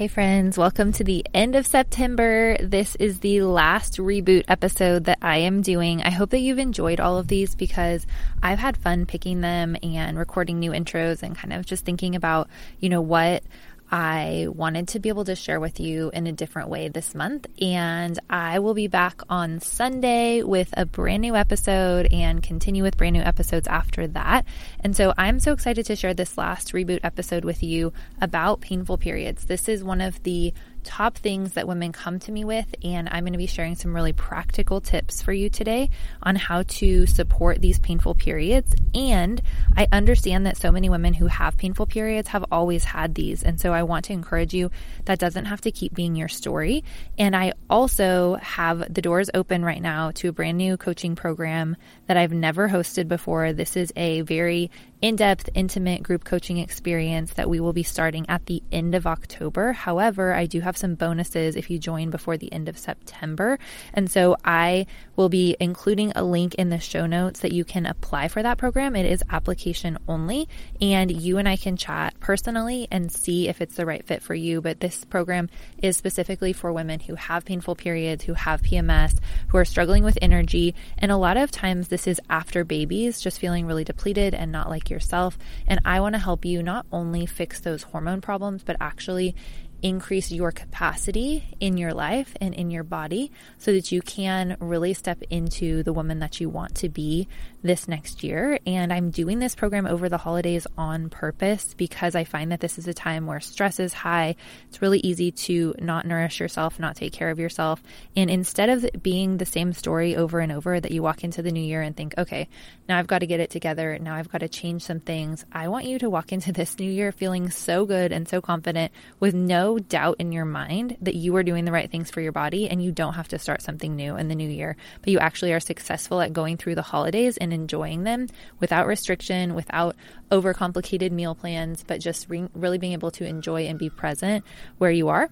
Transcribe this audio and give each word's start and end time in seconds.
Hey, 0.00 0.08
friends, 0.08 0.56
welcome 0.56 0.92
to 0.92 1.04
the 1.04 1.26
end 1.34 1.54
of 1.54 1.66
September. 1.66 2.56
This 2.56 2.96
is 2.96 3.18
the 3.20 3.42
last 3.42 3.98
reboot 3.98 4.44
episode 4.48 5.04
that 5.04 5.18
I 5.20 5.40
am 5.40 5.60
doing. 5.60 6.02
I 6.02 6.08
hope 6.08 6.30
that 6.30 6.38
you've 6.38 6.58
enjoyed 6.58 7.00
all 7.00 7.18
of 7.18 7.28
these 7.28 7.54
because 7.54 8.06
I've 8.42 8.58
had 8.58 8.78
fun 8.78 9.04
picking 9.04 9.42
them 9.42 9.76
and 9.82 10.18
recording 10.18 10.58
new 10.58 10.70
intros 10.70 11.22
and 11.22 11.36
kind 11.36 11.52
of 11.52 11.66
just 11.66 11.84
thinking 11.84 12.16
about, 12.16 12.48
you 12.78 12.88
know, 12.88 13.02
what 13.02 13.42
I 13.90 14.46
wanted 14.48 14.88
to 14.88 15.00
be 15.00 15.08
able 15.08 15.24
to 15.24 15.34
share 15.34 15.58
with 15.58 15.80
you 15.80 16.10
in 16.14 16.26
a 16.26 16.32
different 16.32 16.68
way 16.68 16.88
this 16.88 17.14
month. 17.14 17.46
And 17.60 18.18
I 18.28 18.60
will 18.60 18.74
be 18.74 18.86
back 18.86 19.22
on 19.28 19.60
Sunday 19.60 20.42
with 20.42 20.70
a 20.76 20.86
brand 20.86 21.22
new 21.22 21.34
episode 21.34 22.12
and 22.12 22.42
continue 22.42 22.82
with 22.82 22.96
brand 22.96 23.14
new 23.14 23.22
episodes 23.22 23.66
after 23.66 24.06
that. 24.08 24.46
And 24.80 24.96
so 24.96 25.12
I'm 25.18 25.40
so 25.40 25.52
excited 25.52 25.86
to 25.86 25.96
share 25.96 26.14
this 26.14 26.38
last 26.38 26.72
reboot 26.72 27.00
episode 27.02 27.44
with 27.44 27.62
you 27.62 27.92
about 28.20 28.60
painful 28.60 28.98
periods. 28.98 29.46
This 29.46 29.68
is 29.68 29.82
one 29.82 30.00
of 30.00 30.22
the 30.22 30.54
top 30.84 31.16
things 31.16 31.54
that 31.54 31.68
women 31.68 31.92
come 31.92 32.18
to 32.20 32.32
me 32.32 32.44
with. 32.44 32.66
And 32.82 33.08
I'm 33.10 33.24
going 33.24 33.32
to 33.32 33.38
be 33.38 33.46
sharing 33.46 33.76
some 33.76 33.94
really 33.94 34.12
practical 34.12 34.80
tips 34.80 35.22
for 35.22 35.32
you 35.32 35.50
today 35.50 35.90
on 36.22 36.36
how 36.36 36.62
to 36.64 37.06
support 37.06 37.60
these 37.60 37.78
painful 37.78 38.14
periods. 38.14 38.74
And 38.94 39.40
I 39.76 39.86
understand 39.92 40.46
that 40.46 40.56
so 40.56 40.72
many 40.72 40.88
women 40.88 41.14
who 41.14 41.26
have 41.26 41.56
painful 41.56 41.86
periods 41.86 42.28
have 42.28 42.44
always 42.50 42.84
had 42.84 43.14
these. 43.14 43.42
And 43.42 43.60
so 43.60 43.72
I 43.72 43.82
want 43.82 44.06
to 44.06 44.12
encourage 44.12 44.54
you 44.54 44.70
that 45.04 45.18
doesn't 45.18 45.46
have 45.46 45.60
to 45.62 45.70
keep 45.70 45.94
being 45.94 46.16
your 46.16 46.28
story. 46.28 46.84
And 47.18 47.36
I 47.36 47.52
also 47.68 48.34
have 48.36 48.92
the 48.92 49.02
doors 49.02 49.30
open 49.34 49.64
right 49.64 49.82
now 49.82 50.10
to 50.12 50.28
a 50.28 50.32
brand 50.32 50.58
new 50.58 50.76
coaching 50.76 51.16
program 51.16 51.76
that 52.06 52.16
I've 52.16 52.32
never 52.32 52.68
hosted 52.68 53.08
before. 53.08 53.52
This 53.52 53.76
is 53.76 53.92
a 53.96 54.22
very 54.22 54.70
in 55.02 55.16
depth, 55.16 55.48
intimate 55.54 56.02
group 56.02 56.24
coaching 56.24 56.58
experience 56.58 57.32
that 57.34 57.48
we 57.48 57.58
will 57.58 57.72
be 57.72 57.82
starting 57.82 58.28
at 58.28 58.44
the 58.46 58.62
end 58.70 58.94
of 58.94 59.06
October. 59.06 59.72
However, 59.72 60.34
I 60.34 60.46
do 60.46 60.60
have 60.60 60.69
some 60.76 60.94
bonuses 60.94 61.56
if 61.56 61.70
you 61.70 61.78
join 61.78 62.10
before 62.10 62.36
the 62.36 62.52
end 62.52 62.68
of 62.68 62.78
September. 62.78 63.58
And 63.94 64.10
so 64.10 64.36
I 64.44 64.86
will 65.16 65.28
be 65.28 65.56
including 65.60 66.12
a 66.14 66.24
link 66.24 66.54
in 66.54 66.70
the 66.70 66.80
show 66.80 67.06
notes 67.06 67.40
that 67.40 67.52
you 67.52 67.64
can 67.64 67.86
apply 67.86 68.28
for 68.28 68.42
that 68.42 68.58
program. 68.58 68.96
It 68.96 69.06
is 69.06 69.22
application 69.30 69.98
only, 70.08 70.48
and 70.80 71.10
you 71.10 71.38
and 71.38 71.48
I 71.48 71.56
can 71.56 71.76
chat 71.76 72.18
personally 72.20 72.88
and 72.90 73.12
see 73.12 73.48
if 73.48 73.60
it's 73.60 73.76
the 73.76 73.86
right 73.86 74.04
fit 74.04 74.22
for 74.22 74.34
you. 74.34 74.60
But 74.60 74.80
this 74.80 75.04
program 75.04 75.48
is 75.78 75.96
specifically 75.96 76.52
for 76.52 76.72
women 76.72 77.00
who 77.00 77.14
have 77.14 77.44
painful 77.44 77.74
periods, 77.76 78.24
who 78.24 78.34
have 78.34 78.62
PMS, 78.62 79.18
who 79.48 79.58
are 79.58 79.64
struggling 79.64 80.04
with 80.04 80.18
energy. 80.22 80.74
And 80.98 81.12
a 81.12 81.16
lot 81.16 81.36
of 81.36 81.50
times, 81.50 81.88
this 81.88 82.06
is 82.06 82.20
after 82.30 82.64
babies, 82.64 83.20
just 83.20 83.38
feeling 83.38 83.66
really 83.66 83.84
depleted 83.84 84.34
and 84.34 84.50
not 84.50 84.68
like 84.68 84.90
yourself. 84.90 85.38
And 85.66 85.80
I 85.84 86.00
want 86.00 86.14
to 86.14 86.18
help 86.18 86.44
you 86.44 86.62
not 86.62 86.86
only 86.92 87.26
fix 87.26 87.60
those 87.60 87.82
hormone 87.82 88.20
problems, 88.20 88.62
but 88.62 88.76
actually 88.80 89.34
increase 89.82 90.30
your 90.30 90.52
capacity 90.52 91.44
in 91.60 91.76
your 91.76 91.92
life 91.92 92.34
and 92.40 92.54
in 92.54 92.70
your 92.70 92.84
body 92.84 93.30
so 93.58 93.72
that 93.72 93.92
you 93.92 94.02
can 94.02 94.56
really 94.60 94.94
step 94.94 95.22
into 95.30 95.82
the 95.82 95.92
woman 95.92 96.18
that 96.18 96.40
you 96.40 96.48
want 96.48 96.74
to 96.76 96.88
be 96.88 97.28
this 97.62 97.88
next 97.88 98.22
year. 98.24 98.58
And 98.66 98.92
I'm 98.92 99.10
doing 99.10 99.38
this 99.38 99.54
program 99.54 99.86
over 99.86 100.08
the 100.08 100.18
holidays 100.18 100.66
on 100.76 101.10
purpose 101.10 101.74
because 101.74 102.14
I 102.14 102.24
find 102.24 102.52
that 102.52 102.60
this 102.60 102.78
is 102.78 102.88
a 102.88 102.94
time 102.94 103.26
where 103.26 103.40
stress 103.40 103.80
is 103.80 103.92
high. 103.92 104.36
It's 104.68 104.82
really 104.82 105.00
easy 105.00 105.30
to 105.32 105.74
not 105.78 106.06
nourish 106.06 106.40
yourself, 106.40 106.78
not 106.78 106.96
take 106.96 107.12
care 107.12 107.30
of 107.30 107.38
yourself. 107.38 107.82
And 108.16 108.30
instead 108.30 108.68
of 108.68 108.86
being 109.02 109.36
the 109.36 109.46
same 109.46 109.72
story 109.72 110.16
over 110.16 110.40
and 110.40 110.52
over 110.52 110.80
that 110.80 110.92
you 110.92 111.02
walk 111.02 111.24
into 111.24 111.42
the 111.42 111.52
new 111.52 111.62
year 111.62 111.82
and 111.82 111.96
think, 111.96 112.14
okay, 112.18 112.48
now 112.88 112.98
I've 112.98 113.06
got 113.06 113.20
to 113.20 113.26
get 113.26 113.40
it 113.40 113.50
together. 113.50 113.98
Now 114.00 114.14
I've 114.14 114.30
got 114.30 114.38
to 114.38 114.48
change 114.48 114.82
some 114.82 115.00
things. 115.00 115.44
I 115.52 115.68
want 115.68 115.86
you 115.86 115.98
to 116.00 116.10
walk 116.10 116.32
into 116.32 116.52
this 116.52 116.78
new 116.78 116.90
year 116.90 117.12
feeling 117.12 117.50
so 117.50 117.86
good 117.86 118.12
and 118.12 118.28
so 118.28 118.40
confident 118.40 118.92
with 119.18 119.34
no 119.34 119.69
doubt 119.78 120.16
in 120.18 120.32
your 120.32 120.44
mind 120.44 120.96
that 121.00 121.14
you 121.14 121.34
are 121.36 121.42
doing 121.42 121.64
the 121.64 121.72
right 121.72 121.90
things 121.90 122.10
for 122.10 122.20
your 122.20 122.32
body 122.32 122.68
and 122.68 122.82
you 122.82 122.92
don't 122.92 123.14
have 123.14 123.28
to 123.28 123.38
start 123.38 123.62
something 123.62 123.96
new 123.96 124.16
in 124.16 124.28
the 124.28 124.34
new 124.34 124.48
year, 124.48 124.76
but 125.00 125.10
you 125.10 125.18
actually 125.18 125.52
are 125.52 125.60
successful 125.60 126.20
at 126.20 126.32
going 126.32 126.56
through 126.56 126.74
the 126.74 126.82
holidays 126.82 127.36
and 127.36 127.52
enjoying 127.52 128.04
them 128.04 128.26
without 128.58 128.86
restriction, 128.86 129.54
without 129.54 129.96
overcomplicated 130.30 131.10
meal 131.10 131.34
plans, 131.34 131.84
but 131.86 132.00
just 132.00 132.28
re- 132.28 132.48
really 132.54 132.78
being 132.78 132.92
able 132.92 133.10
to 133.10 133.24
enjoy 133.24 133.66
and 133.66 133.78
be 133.78 133.90
present 133.90 134.44
where 134.78 134.90
you 134.90 135.08
are 135.08 135.30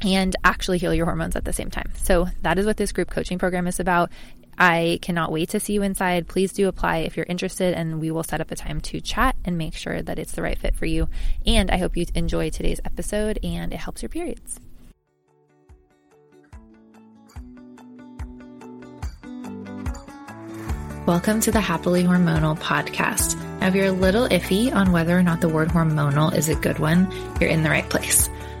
and 0.00 0.36
actually 0.44 0.78
heal 0.78 0.94
your 0.94 1.06
hormones 1.06 1.36
at 1.36 1.44
the 1.44 1.52
same 1.52 1.70
time. 1.70 1.90
So 1.96 2.28
that 2.42 2.58
is 2.58 2.66
what 2.66 2.76
this 2.76 2.92
group 2.92 3.10
coaching 3.10 3.38
program 3.38 3.66
is 3.66 3.80
about. 3.80 4.10
I 4.58 4.98
cannot 5.02 5.32
wait 5.32 5.50
to 5.50 5.60
see 5.60 5.72
you 5.72 5.82
inside. 5.82 6.28
Please 6.28 6.52
do 6.52 6.68
apply 6.68 6.98
if 6.98 7.16
you're 7.16 7.26
interested, 7.28 7.74
and 7.74 8.00
we 8.00 8.10
will 8.10 8.22
set 8.22 8.40
up 8.40 8.50
a 8.50 8.56
time 8.56 8.80
to 8.82 9.00
chat 9.00 9.36
and 9.44 9.58
make 9.58 9.74
sure 9.74 10.02
that 10.02 10.18
it's 10.18 10.32
the 10.32 10.42
right 10.42 10.58
fit 10.58 10.76
for 10.76 10.86
you. 10.86 11.08
And 11.46 11.70
I 11.70 11.78
hope 11.78 11.96
you 11.96 12.06
enjoy 12.14 12.50
today's 12.50 12.80
episode 12.84 13.38
and 13.42 13.72
it 13.72 13.78
helps 13.78 14.02
your 14.02 14.08
periods. 14.08 14.60
Welcome 21.06 21.40
to 21.40 21.52
the 21.52 21.60
Happily 21.60 22.02
Hormonal 22.04 22.58
podcast. 22.58 23.38
Now, 23.60 23.68
if 23.68 23.74
you're 23.74 23.86
a 23.86 23.92
little 23.92 24.26
iffy 24.28 24.74
on 24.74 24.90
whether 24.90 25.18
or 25.18 25.22
not 25.22 25.42
the 25.42 25.50
word 25.50 25.68
hormonal 25.68 26.34
is 26.34 26.48
a 26.48 26.54
good 26.54 26.78
one, 26.78 27.12
you're 27.38 27.50
in 27.50 27.62
the 27.62 27.68
right 27.68 27.88
place. 27.90 28.30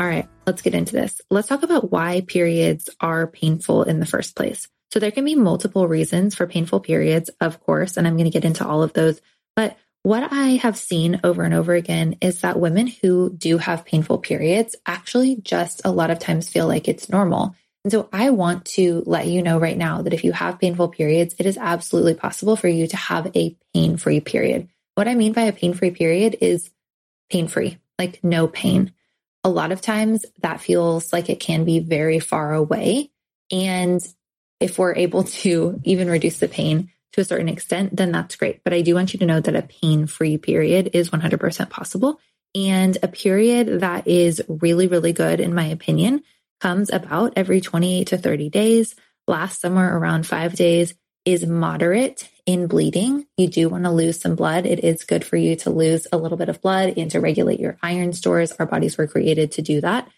All 0.00 0.06
right, 0.06 0.26
let's 0.46 0.62
get 0.62 0.74
into 0.74 0.94
this. 0.94 1.20
Let's 1.28 1.46
talk 1.46 1.62
about 1.62 1.92
why 1.92 2.22
periods 2.22 2.88
are 3.02 3.26
painful 3.26 3.82
in 3.82 4.00
the 4.00 4.06
first 4.06 4.34
place. 4.34 4.66
So 4.92 4.98
there 4.98 5.10
can 5.10 5.26
be 5.26 5.34
multiple 5.34 5.86
reasons 5.86 6.34
for 6.34 6.46
painful 6.46 6.80
periods, 6.80 7.28
of 7.38 7.60
course, 7.60 7.98
and 7.98 8.06
I'm 8.06 8.16
going 8.16 8.24
to 8.24 8.30
get 8.30 8.46
into 8.46 8.66
all 8.66 8.82
of 8.82 8.94
those. 8.94 9.20
But 9.56 9.76
what 10.02 10.32
I 10.32 10.52
have 10.62 10.78
seen 10.78 11.20
over 11.22 11.42
and 11.42 11.52
over 11.52 11.74
again 11.74 12.16
is 12.22 12.40
that 12.40 12.58
women 12.58 12.86
who 12.86 13.28
do 13.28 13.58
have 13.58 13.84
painful 13.84 14.20
periods 14.20 14.74
actually 14.86 15.36
just 15.36 15.82
a 15.84 15.90
lot 15.90 16.10
of 16.10 16.18
times 16.18 16.48
feel 16.48 16.66
like 16.66 16.88
it's 16.88 17.10
normal. 17.10 17.54
And 17.84 17.92
so 17.92 18.08
I 18.10 18.30
want 18.30 18.64
to 18.76 19.02
let 19.04 19.26
you 19.26 19.42
know 19.42 19.58
right 19.58 19.76
now 19.76 20.00
that 20.00 20.14
if 20.14 20.24
you 20.24 20.32
have 20.32 20.58
painful 20.58 20.88
periods, 20.88 21.34
it 21.38 21.44
is 21.44 21.58
absolutely 21.58 22.14
possible 22.14 22.56
for 22.56 22.68
you 22.68 22.86
to 22.86 22.96
have 22.96 23.30
a 23.36 23.54
pain 23.74 23.98
free 23.98 24.20
period. 24.20 24.70
What 24.94 25.08
I 25.08 25.14
mean 25.14 25.34
by 25.34 25.42
a 25.42 25.52
pain 25.52 25.74
free 25.74 25.90
period 25.90 26.38
is 26.40 26.70
pain 27.30 27.48
free, 27.48 27.76
like 27.98 28.24
no 28.24 28.48
pain 28.48 28.94
a 29.44 29.48
lot 29.48 29.72
of 29.72 29.80
times 29.80 30.24
that 30.42 30.60
feels 30.60 31.12
like 31.12 31.30
it 31.30 31.40
can 31.40 31.64
be 31.64 31.80
very 31.80 32.18
far 32.18 32.52
away. 32.52 33.10
And 33.50 34.00
if 34.60 34.78
we're 34.78 34.94
able 34.94 35.24
to 35.24 35.80
even 35.84 36.10
reduce 36.10 36.38
the 36.38 36.48
pain 36.48 36.90
to 37.12 37.22
a 37.22 37.24
certain 37.24 37.48
extent, 37.48 37.96
then 37.96 38.12
that's 38.12 38.36
great. 38.36 38.62
But 38.62 38.74
I 38.74 38.82
do 38.82 38.94
want 38.94 39.12
you 39.12 39.18
to 39.20 39.26
know 39.26 39.40
that 39.40 39.56
a 39.56 39.62
pain 39.62 40.06
free 40.06 40.36
period 40.36 40.90
is 40.92 41.10
100% 41.10 41.70
possible. 41.70 42.20
And 42.54 42.98
a 43.02 43.08
period 43.08 43.80
that 43.80 44.06
is 44.06 44.42
really, 44.48 44.86
really 44.86 45.12
good, 45.12 45.40
in 45.40 45.54
my 45.54 45.66
opinion, 45.66 46.22
comes 46.60 46.92
about 46.92 47.32
every 47.36 47.60
28 47.60 48.08
to 48.08 48.18
30 48.18 48.50
days, 48.50 48.94
lasts 49.26 49.62
somewhere 49.62 49.96
around 49.96 50.26
five 50.26 50.54
days, 50.54 50.94
is 51.24 51.46
moderate 51.46 52.28
in 52.50 52.66
bleeding. 52.66 53.26
You 53.36 53.46
do 53.46 53.68
want 53.68 53.84
to 53.84 53.92
lose 53.92 54.20
some 54.20 54.34
blood. 54.34 54.66
It 54.66 54.82
is 54.82 55.04
good 55.04 55.24
for 55.24 55.36
you 55.36 55.54
to 55.56 55.70
lose 55.70 56.08
a 56.10 56.16
little 56.16 56.36
bit 56.36 56.48
of 56.48 56.60
blood 56.60 56.94
and 56.96 57.08
to 57.12 57.20
regulate 57.20 57.60
your 57.60 57.78
iron 57.80 58.12
stores. 58.12 58.50
Our 58.58 58.66
bodies 58.66 58.98
were 58.98 59.06
created 59.06 59.52
to 59.52 59.62
do 59.62 59.80
that. 59.82 60.08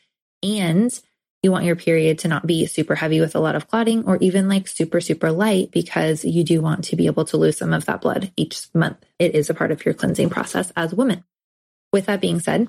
And 0.43 0.99
you 1.43 1.53
want 1.53 1.67
your 1.67 1.77
period 1.77 2.21
to 2.21 2.29
not 2.29 2.47
be 2.47 2.65
super 2.65 2.95
heavy 2.95 3.21
with 3.21 3.35
a 3.35 3.39
lot 3.39 3.55
of 3.55 3.69
clotting 3.69 4.05
or 4.07 4.17
even 4.23 4.49
like 4.49 4.67
super, 4.67 4.99
super 5.03 5.31
light 5.31 5.73
because 5.73 6.25
you 6.25 6.43
do 6.43 6.63
want 6.63 6.85
to 6.85 6.97
be 6.97 7.05
able 7.05 7.27
to 7.27 7.37
lose 7.37 7.59
some 7.59 7.75
of 7.75 7.85
that 7.85 8.01
blood 8.01 8.33
each 8.35 8.67
month. 8.73 8.97
It 9.19 9.35
is 9.35 9.51
a 9.51 9.55
part 9.55 9.71
of 9.71 9.85
your 9.85 9.93
cleansing 9.93 10.31
process 10.31 10.73
as 10.75 10.95
a 10.95 10.97
woman. 10.97 11.25
With 11.93 12.07
that 12.07 12.23
being 12.23 12.41
said, 12.41 12.69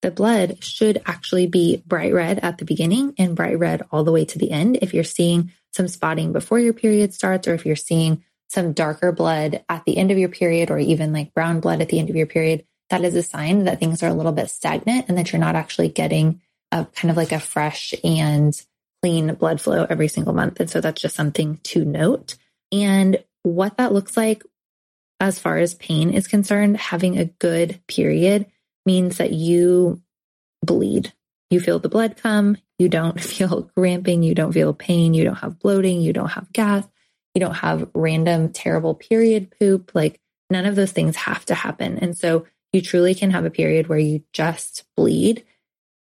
the 0.00 0.10
blood 0.10 0.64
should 0.64 1.02
actually 1.04 1.48
be 1.48 1.82
bright 1.86 2.14
red 2.14 2.38
at 2.38 2.56
the 2.56 2.64
beginning 2.64 3.12
and 3.18 3.36
bright 3.36 3.58
red 3.58 3.82
all 3.90 4.04
the 4.04 4.12
way 4.12 4.24
to 4.24 4.38
the 4.38 4.52
end. 4.52 4.78
If 4.80 4.94
you're 4.94 5.04
seeing 5.04 5.52
some 5.72 5.86
spotting 5.86 6.32
before 6.32 6.58
your 6.58 6.72
period 6.72 7.12
starts, 7.12 7.46
or 7.46 7.52
if 7.52 7.66
you're 7.66 7.76
seeing 7.76 8.24
some 8.52 8.72
darker 8.72 9.12
blood 9.12 9.64
at 9.68 9.84
the 9.84 9.96
end 9.96 10.10
of 10.10 10.18
your 10.18 10.28
period, 10.28 10.70
or 10.70 10.78
even 10.78 11.12
like 11.12 11.34
brown 11.34 11.60
blood 11.60 11.80
at 11.80 11.88
the 11.88 11.98
end 11.98 12.10
of 12.10 12.16
your 12.16 12.26
period, 12.26 12.64
that 12.90 13.04
is 13.04 13.14
a 13.14 13.22
sign 13.22 13.64
that 13.64 13.80
things 13.80 14.02
are 14.02 14.08
a 14.08 14.14
little 14.14 14.32
bit 14.32 14.50
stagnant 14.50 15.06
and 15.08 15.16
that 15.16 15.32
you're 15.32 15.40
not 15.40 15.56
actually 15.56 15.88
getting 15.88 16.40
a 16.70 16.84
kind 16.84 17.10
of 17.10 17.16
like 17.16 17.32
a 17.32 17.40
fresh 17.40 17.94
and 18.04 18.60
clean 19.02 19.34
blood 19.34 19.60
flow 19.60 19.86
every 19.88 20.08
single 20.08 20.34
month. 20.34 20.60
And 20.60 20.68
so 20.68 20.80
that's 20.80 21.00
just 21.00 21.16
something 21.16 21.58
to 21.64 21.84
note. 21.84 22.36
And 22.70 23.22
what 23.42 23.78
that 23.78 23.92
looks 23.92 24.16
like 24.16 24.42
as 25.18 25.38
far 25.38 25.56
as 25.58 25.74
pain 25.74 26.10
is 26.10 26.26
concerned, 26.26 26.76
having 26.76 27.18
a 27.18 27.24
good 27.24 27.80
period 27.88 28.46
means 28.84 29.18
that 29.18 29.32
you 29.32 30.02
bleed. 30.64 31.12
You 31.48 31.60
feel 31.60 31.78
the 31.78 31.88
blood 31.88 32.16
come, 32.16 32.56
you 32.78 32.88
don't 32.88 33.20
feel 33.20 33.70
cramping, 33.76 34.22
you 34.22 34.34
don't 34.34 34.52
feel 34.52 34.74
pain, 34.74 35.14
you 35.14 35.24
don't 35.24 35.36
have 35.36 35.58
bloating, 35.58 36.00
you 36.00 36.12
don't 36.12 36.30
have 36.30 36.52
gas, 36.52 36.86
you 37.34 37.40
don't 37.40 37.54
have 37.54 37.88
random 37.94 38.52
terrible 38.52 38.94
period 38.94 39.52
poop. 39.58 39.92
Like 39.94 40.20
none 40.50 40.66
of 40.66 40.76
those 40.76 40.92
things 40.92 41.16
have 41.16 41.44
to 41.46 41.54
happen. 41.54 41.98
And 41.98 42.16
so 42.16 42.46
you 42.72 42.80
truly 42.82 43.14
can 43.14 43.30
have 43.30 43.44
a 43.44 43.50
period 43.50 43.88
where 43.88 43.98
you 43.98 44.22
just 44.32 44.84
bleed. 44.96 45.44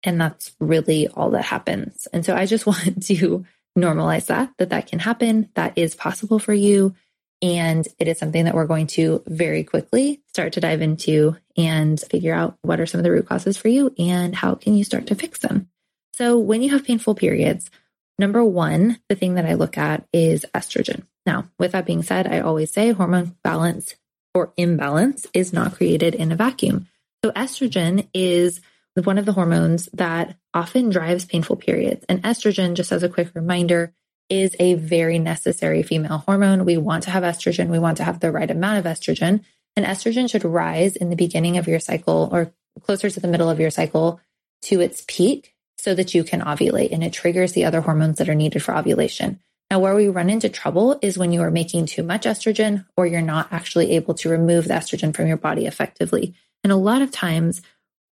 And 0.03 0.19
that's 0.19 0.53
really 0.59 1.07
all 1.07 1.31
that 1.31 1.45
happens. 1.45 2.07
And 2.11 2.25
so 2.25 2.35
I 2.35 2.45
just 2.45 2.65
want 2.67 3.03
to 3.07 3.45
normalize 3.77 4.27
that, 4.27 4.53
that 4.57 4.69
that 4.69 4.87
can 4.87 4.99
happen. 4.99 5.49
That 5.55 5.77
is 5.77 5.95
possible 5.95 6.39
for 6.39 6.53
you. 6.53 6.95
And 7.41 7.85
it 7.99 8.07
is 8.07 8.17
something 8.19 8.45
that 8.45 8.53
we're 8.53 8.67
going 8.67 8.87
to 8.87 9.21
very 9.27 9.65
quickly 9.65 10.21
start 10.27 10.53
to 10.53 10.61
dive 10.61 10.81
into 10.81 11.35
and 11.57 11.99
figure 11.99 12.33
out 12.33 12.57
what 12.61 12.79
are 12.79 12.85
some 12.85 12.99
of 12.99 13.03
the 13.03 13.11
root 13.11 13.27
causes 13.27 13.57
for 13.57 13.67
you 13.67 13.93
and 13.99 14.33
how 14.33 14.55
can 14.55 14.77
you 14.77 14.85
start 14.85 15.07
to 15.07 15.15
fix 15.15 15.39
them. 15.39 15.67
So 16.13 16.37
when 16.37 16.61
you 16.61 16.69
have 16.71 16.85
painful 16.85 17.15
periods, 17.15 17.69
number 18.17 18.45
one, 18.45 18.99
the 19.09 19.15
thing 19.15 19.35
that 19.35 19.45
I 19.45 19.55
look 19.55 19.77
at 19.77 20.07
is 20.13 20.45
estrogen. 20.55 21.03
Now, 21.25 21.49
with 21.57 21.71
that 21.71 21.85
being 21.85 22.03
said, 22.03 22.27
I 22.27 22.39
always 22.39 22.71
say 22.71 22.91
hormone 22.91 23.35
balance 23.43 23.95
or 24.33 24.53
imbalance 24.57 25.27
is 25.33 25.53
not 25.53 25.75
created 25.75 26.15
in 26.15 26.31
a 26.31 26.35
vacuum. 26.35 26.87
So 27.23 27.31
estrogen 27.31 28.07
is 28.13 28.61
one 28.95 29.17
of 29.17 29.25
the 29.25 29.33
hormones 29.33 29.87
that 29.93 30.35
often 30.53 30.89
drives 30.89 31.25
painful 31.25 31.55
periods. 31.55 32.05
And 32.09 32.21
estrogen, 32.23 32.73
just 32.73 32.91
as 32.91 33.03
a 33.03 33.09
quick 33.09 33.31
reminder, 33.33 33.93
is 34.29 34.55
a 34.59 34.75
very 34.75 35.19
necessary 35.19 35.83
female 35.83 36.19
hormone. 36.19 36.65
We 36.65 36.77
want 36.77 37.03
to 37.03 37.11
have 37.11 37.23
estrogen. 37.23 37.69
We 37.69 37.79
want 37.79 37.97
to 37.97 38.03
have 38.03 38.19
the 38.19 38.31
right 38.31 38.49
amount 38.49 38.79
of 38.79 38.91
estrogen. 38.91 39.41
And 39.75 39.85
estrogen 39.85 40.29
should 40.29 40.43
rise 40.43 40.95
in 40.95 41.09
the 41.09 41.15
beginning 41.15 41.57
of 41.57 41.67
your 41.67 41.79
cycle 41.79 42.29
or 42.31 42.51
closer 42.81 43.09
to 43.09 43.19
the 43.19 43.27
middle 43.27 43.49
of 43.49 43.59
your 43.59 43.71
cycle 43.71 44.19
to 44.63 44.81
its 44.81 45.03
peak 45.07 45.55
so 45.77 45.93
that 45.95 46.13
you 46.13 46.23
can 46.23 46.41
ovulate 46.41 46.91
and 46.91 47.03
it 47.03 47.13
triggers 47.13 47.53
the 47.53 47.65
other 47.65 47.81
hormones 47.81 48.17
that 48.17 48.29
are 48.29 48.35
needed 48.35 48.63
for 48.63 48.75
ovulation. 48.75 49.39
Now, 49.73 49.79
where 49.79 49.95
we 49.95 50.07
run 50.07 50.29
into 50.29 50.49
trouble 50.49 50.99
is 51.01 51.17
when 51.17 51.31
you 51.31 51.41
are 51.41 51.49
making 51.49 51.87
too 51.87 52.03
much 52.03 52.25
estrogen 52.25 52.85
or 52.95 53.07
you're 53.07 53.21
not 53.21 53.47
actually 53.49 53.93
able 53.93 54.13
to 54.13 54.29
remove 54.29 54.67
the 54.67 54.75
estrogen 54.75 55.15
from 55.15 55.25
your 55.25 55.37
body 55.37 55.65
effectively. 55.65 56.35
And 56.63 56.71
a 56.71 56.75
lot 56.75 57.01
of 57.01 57.09
times, 57.09 57.63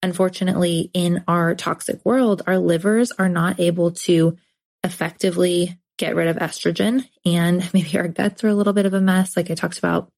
unfortunately, 0.02 0.90
in 0.94 1.22
our 1.28 1.56
toxic 1.56 2.00
world, 2.06 2.44
our 2.48 2.58
livers 2.58 3.12
are 3.12 3.28
not 3.28 3.60
able 3.60 3.92
to 3.92 4.38
effectively 4.86 5.78
get 5.98 6.16
rid 6.16 6.30
of 6.30 6.38
estrogen 6.38 7.06
and 7.26 7.70
maybe 7.74 7.98
our 7.98 8.08
guts 8.08 8.42
are 8.46 8.48
a 8.48 8.56
little 8.56 8.72
bit 8.72 8.86
of 8.86 8.94
a 8.94 9.02
mess, 9.02 9.36
like 9.36 9.52
I 9.52 9.54
talked 9.54 9.80
about 9.80 10.10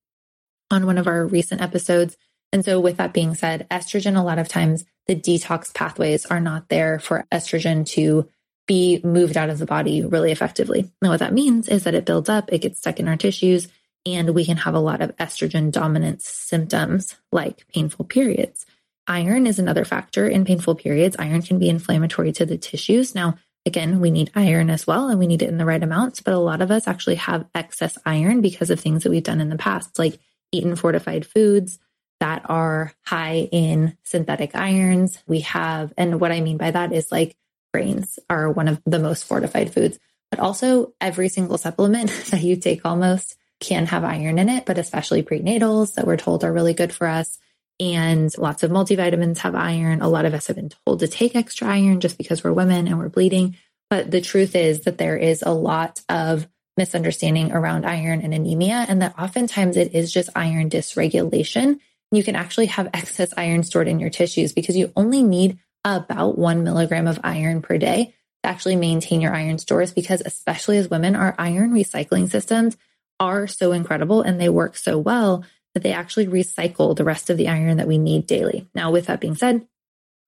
on 0.69 0.85
one 0.85 0.99
of 0.99 1.07
our 1.07 1.25
recent 1.25 1.59
episodes. 1.59 2.17
And 2.53 2.63
so, 2.63 2.79
with 2.79 2.97
that 2.97 3.13
being 3.13 3.33
said, 3.33 3.65
estrogen, 3.71 4.15
a 4.15 4.21
lot 4.21 4.37
of 4.37 4.47
times 4.47 4.85
the 5.07 5.15
detox 5.15 5.73
pathways 5.73 6.23
are 6.27 6.39
not 6.39 6.69
there 6.69 6.99
for 6.99 7.25
estrogen 7.31 7.83
to 7.93 8.29
be 8.71 9.01
moved 9.03 9.35
out 9.35 9.49
of 9.49 9.59
the 9.59 9.65
body 9.65 10.01
really 10.01 10.31
effectively. 10.31 10.89
Now, 11.01 11.09
what 11.09 11.19
that 11.19 11.33
means 11.33 11.67
is 11.67 11.83
that 11.83 11.93
it 11.93 12.05
builds 12.05 12.29
up, 12.29 12.53
it 12.53 12.59
gets 12.59 12.79
stuck 12.79 13.01
in 13.01 13.09
our 13.09 13.17
tissues, 13.17 13.67
and 14.05 14.29
we 14.29 14.45
can 14.45 14.55
have 14.55 14.75
a 14.75 14.79
lot 14.79 15.01
of 15.01 15.13
estrogen 15.17 15.73
dominance 15.73 16.25
symptoms 16.25 17.17
like 17.33 17.67
painful 17.67 18.05
periods. 18.05 18.65
Iron 19.07 19.45
is 19.45 19.59
another 19.59 19.83
factor 19.83 20.25
in 20.25 20.45
painful 20.45 20.75
periods. 20.75 21.17
Iron 21.19 21.41
can 21.41 21.59
be 21.59 21.67
inflammatory 21.67 22.31
to 22.31 22.45
the 22.45 22.57
tissues. 22.57 23.13
Now, 23.13 23.37
Again, 23.63 23.99
we 23.99 24.09
need 24.09 24.31
iron 24.33 24.71
as 24.71 24.87
well, 24.87 25.09
and 25.09 25.19
we 25.19 25.27
need 25.27 25.43
it 25.43 25.49
in 25.49 25.59
the 25.59 25.65
right 25.65 25.83
amounts. 25.83 26.19
But 26.19 26.33
a 26.33 26.39
lot 26.39 26.63
of 26.63 26.71
us 26.71 26.87
actually 26.87 27.17
have 27.17 27.45
excess 27.53 27.95
iron 28.07 28.41
because 28.41 28.71
of 28.71 28.79
things 28.79 29.03
that 29.03 29.11
we've 29.11 29.21
done 29.21 29.39
in 29.39 29.49
the 29.49 29.55
past, 29.55 29.99
like 29.99 30.17
eaten 30.51 30.75
fortified 30.75 31.27
foods 31.27 31.77
that 32.19 32.41
are 32.49 32.91
high 33.05 33.47
in 33.51 33.95
synthetic 34.03 34.55
irons. 34.55 35.19
We 35.27 35.41
have, 35.41 35.93
and 35.95 36.19
what 36.19 36.31
I 36.31 36.41
mean 36.41 36.57
by 36.57 36.71
that 36.71 36.91
is 36.91 37.11
like 37.11 37.35
grains 37.73 38.19
are 38.29 38.51
one 38.51 38.67
of 38.67 38.81
the 38.85 38.99
most 38.99 39.25
fortified 39.25 39.73
foods, 39.73 39.99
but 40.29 40.39
also 40.39 40.93
every 41.01 41.29
single 41.29 41.57
supplement 41.57 42.09
that 42.31 42.41
you 42.41 42.55
take 42.55 42.85
almost 42.85 43.35
can 43.59 43.85
have 43.85 44.03
iron 44.03 44.39
in 44.39 44.49
it, 44.49 44.65
but 44.65 44.77
especially 44.77 45.23
prenatals 45.23 45.93
that 45.93 46.07
we're 46.07 46.17
told 46.17 46.43
are 46.43 46.51
really 46.51 46.73
good 46.73 46.93
for 46.93 47.07
us 47.07 47.37
and 47.81 48.37
lots 48.37 48.61
of 48.61 48.69
multivitamins 48.69 49.39
have 49.39 49.55
iron. 49.55 50.01
A 50.01 50.07
lot 50.07 50.25
of 50.25 50.35
us 50.35 50.47
have 50.47 50.55
been 50.55 50.71
told 50.85 50.99
to 50.99 51.07
take 51.07 51.35
extra 51.35 51.67
iron 51.67 51.99
just 51.99 52.15
because 52.15 52.43
we're 52.43 52.53
women 52.53 52.87
and 52.87 52.99
we're 52.99 53.09
bleeding. 53.09 53.57
But 53.89 54.11
the 54.11 54.21
truth 54.21 54.55
is 54.55 54.81
that 54.81 54.99
there 54.99 55.17
is 55.17 55.41
a 55.41 55.51
lot 55.51 55.99
of 56.07 56.47
misunderstanding 56.77 57.51
around 57.51 57.85
iron 57.85 58.21
and 58.21 58.35
anemia, 58.35 58.85
and 58.87 59.01
that 59.01 59.17
oftentimes 59.17 59.77
it 59.77 59.95
is 59.95 60.13
just 60.13 60.29
iron 60.35 60.69
dysregulation. 60.69 61.79
You 62.11 62.23
can 62.23 62.35
actually 62.35 62.67
have 62.67 62.89
excess 62.93 63.33
iron 63.35 63.63
stored 63.63 63.87
in 63.87 63.99
your 63.99 64.11
tissues 64.11 64.53
because 64.53 64.77
you 64.77 64.93
only 64.95 65.23
need 65.23 65.57
about 65.83 66.37
one 66.37 66.63
milligram 66.63 67.07
of 67.07 67.19
iron 67.23 67.61
per 67.61 67.77
day 67.77 68.13
to 68.43 68.49
actually 68.49 68.75
maintain 68.75 69.21
your 69.21 69.33
iron 69.33 69.57
stores. 69.57 69.93
Because, 69.93 70.21
especially 70.25 70.77
as 70.77 70.89
women, 70.89 71.15
our 71.15 71.35
iron 71.37 71.71
recycling 71.71 72.29
systems 72.29 72.77
are 73.19 73.47
so 73.47 73.71
incredible 73.71 74.21
and 74.21 74.39
they 74.39 74.49
work 74.49 74.75
so 74.75 74.97
well 74.97 75.43
that 75.73 75.83
they 75.83 75.93
actually 75.93 76.27
recycle 76.27 76.95
the 76.95 77.03
rest 77.03 77.29
of 77.29 77.37
the 77.37 77.47
iron 77.47 77.77
that 77.77 77.87
we 77.87 77.97
need 77.97 78.27
daily. 78.27 78.67
Now, 78.75 78.91
with 78.91 79.05
that 79.07 79.21
being 79.21 79.35
said, 79.35 79.65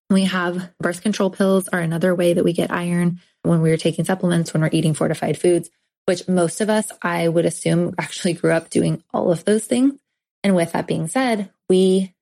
we 0.09 0.23
have 0.25 0.69
birth 0.79 1.01
control 1.01 1.29
pills 1.29 1.67
are 1.67 1.79
another 1.79 2.13
way 2.13 2.33
that 2.33 2.43
we 2.43 2.53
get 2.53 2.71
iron 2.71 3.19
when 3.41 3.61
we're 3.61 3.77
taking 3.77 4.05
supplements, 4.05 4.53
when 4.53 4.61
we're 4.61 4.69
eating 4.71 4.93
fortified 4.93 5.37
foods, 5.37 5.69
which 6.05 6.27
most 6.27 6.61
of 6.61 6.69
us, 6.69 6.91
I 7.01 7.27
would 7.27 7.45
assume, 7.45 7.95
actually 7.99 8.33
grew 8.33 8.51
up 8.51 8.69
doing 8.69 9.03
all 9.13 9.31
of 9.31 9.43
those 9.45 9.65
things. 9.65 9.93
And 10.43 10.55
with 10.55 10.73
that 10.73 10.87
being 10.87 11.07
said, 11.07 11.51
we 11.69 12.13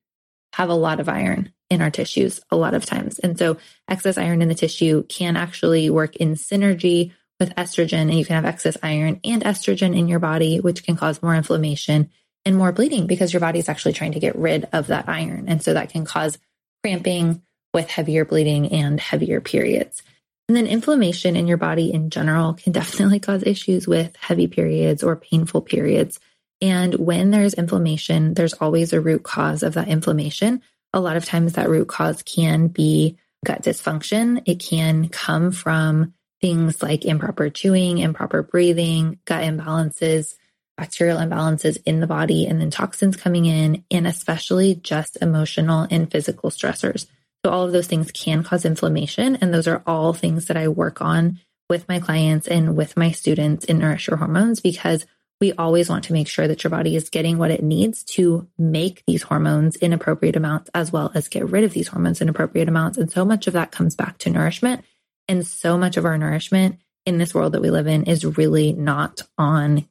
have 0.54 0.70
a 0.70 0.76
lot 0.76 1.00
of 1.00 1.10
iron 1.10 1.54
in 1.72 1.82
our 1.82 1.90
tissues 1.90 2.42
a 2.52 2.58
lot 2.58 2.74
of 2.74 2.86
times. 2.86 3.18
And 3.20 3.40
so 3.40 3.58
excess 3.88 4.18
iron 4.18 4.42
in 4.42 4.50
the 4.50 4.56
tissue 4.56 5.04
can 5.04 5.38
actually 5.38 5.90
work 5.90 6.18
in 6.18 6.36
synergy 6.36 7.14
with 7.40 7.56
estrogen, 7.56 8.02
and 8.02 8.14
you 8.14 8.26
can 8.26 8.36
have 8.36 8.46
excess 8.46 8.78
iron 8.84 9.22
and 9.24 9.44
estrogen 9.44 9.98
in 9.98 10.08
your 10.08 10.20
body, 10.20 10.60
which 10.60 10.84
can 10.84 10.98
cause 10.98 11.24
more 11.24 11.34
inflammation 11.34 12.12
and 12.46 12.58
more 12.58 12.74
bleeding 12.74 13.08
because 13.08 13.32
your 13.32 13.40
body's 13.40 13.70
actually 13.70 13.94
trying 13.94 14.12
to 14.12 14.20
get 14.20 14.36
rid 14.36 14.68
of 14.74 14.88
that 14.88 15.08
iron. 15.08 15.46
And 15.48 15.64
so 15.64 15.74
that 15.74 15.90
can 15.90 16.06
cause 16.06 16.38
cramping 16.84 17.42
with 17.74 17.90
heavier 17.90 18.26
bleeding 18.26 18.72
and 18.74 19.00
heavier 19.00 19.40
periods. 19.40 20.04
And 20.50 20.58
then 20.58 20.68
inflammation 20.68 21.38
in 21.38 21.48
your 21.48 21.58
body 21.58 21.94
in 21.94 22.10
general 22.10 22.54
can 22.54 22.74
definitely 22.74 23.22
cause 23.22 23.44
issues 23.44 23.88
with 23.88 24.14
heavy 24.18 24.48
periods 24.48 25.04
or 25.04 25.16
painful 25.16 25.62
periods. 25.62 26.20
And 26.60 26.94
when 26.96 27.32
there's 27.32 27.54
inflammation, 27.54 28.34
there's 28.34 28.54
always 28.54 28.92
a 28.92 29.02
root 29.02 29.24
cause 29.24 29.64
of 29.64 29.76
that 29.76 29.88
inflammation. 29.88 30.62
A 30.94 31.00
lot 31.00 31.18
of 31.18 31.26
times 31.26 31.54
that 31.54 31.70
root 31.70 31.88
cause 31.88 32.22
can 32.24 32.68
be 32.68 33.18
gut 33.46 33.64
dysfunction. 33.64 34.44
It 34.46 34.60
can 34.60 35.10
come 35.10 35.52
from 35.52 36.14
things 36.42 36.82
like 36.82 37.06
improper 37.06 37.50
chewing, 37.50 38.00
improper 38.00 38.44
breathing, 38.44 39.20
gut 39.26 39.44
imbalances, 39.44 40.36
bacterial 40.78 41.20
imbalances 41.20 41.78
in 41.86 42.00
the 42.00 42.08
body 42.08 42.48
and 42.48 42.60
then 42.60 42.72
toxins 42.72 43.16
coming 43.16 43.46
in, 43.46 43.84
and 43.92 44.08
especially 44.08 44.76
just 44.76 45.18
emotional 45.22 45.88
and 45.92 46.12
physical 46.12 46.50
stressors. 46.50 47.06
So, 47.46 47.52
all 47.52 47.66
of 47.66 47.72
those 47.72 47.88
things 47.88 48.12
can 48.12 48.44
cause 48.44 48.66
inflammation. 48.66 49.36
And 49.38 49.54
those 49.54 49.68
are 49.68 49.84
all 49.86 50.14
things 50.14 50.46
that 50.46 50.58
I 50.58 50.68
work 50.68 51.02
on 51.02 51.40
with 51.70 51.88
my 51.88 52.00
clients 52.00 52.48
and 52.48 52.76
with 52.76 52.98
my 52.98 53.12
students 53.12 53.66
in 53.66 53.80
Nourish 53.80 54.08
Your 54.08 54.18
Hormones 54.18 54.60
because 54.60 55.06
we 55.42 55.52
always 55.54 55.90
want 55.90 56.06
to 56.06 56.14
make 56.14 56.28
sure 56.28 56.48
that 56.48 56.64
your 56.64 56.70
body 56.70 56.96
is 56.96 57.10
getting 57.10 57.40
what 57.40 57.50
it 57.50 57.64
needs 57.64 58.04
to 58.04 58.48
make 58.60 59.04
these 59.08 59.24
hormones 59.24 59.76
in 59.76 59.92
appropriate 59.92 60.36
amounts, 60.36 60.70
as 60.76 60.92
well 60.92 61.12
as 61.16 61.28
get 61.28 61.50
rid 61.50 61.64
of 61.64 61.74
these 61.74 61.88
hormones 61.88 62.22
in 62.22 62.30
appropriate 62.30 62.70
amounts. 62.70 63.00
And 63.00 63.12
so 63.12 63.26
much 63.26 63.48
of 63.48 63.54
that 63.54 63.72
comes 63.72 63.96
back 63.96 64.20
to 64.20 64.30
nourishment. 64.30 64.86
And 65.28 65.46
so 65.46 65.80
much 65.80 65.98
of 65.98 66.06
our 66.06 66.18
nourishment 66.18 66.78
in 67.08 67.18
this 67.18 67.34
world 67.34 67.54
that 67.54 67.62
we 67.62 67.72
live 67.72 67.88
in 67.88 68.04
is 68.04 68.38
really 68.38 68.72
not 68.72 69.24
on 69.36 69.88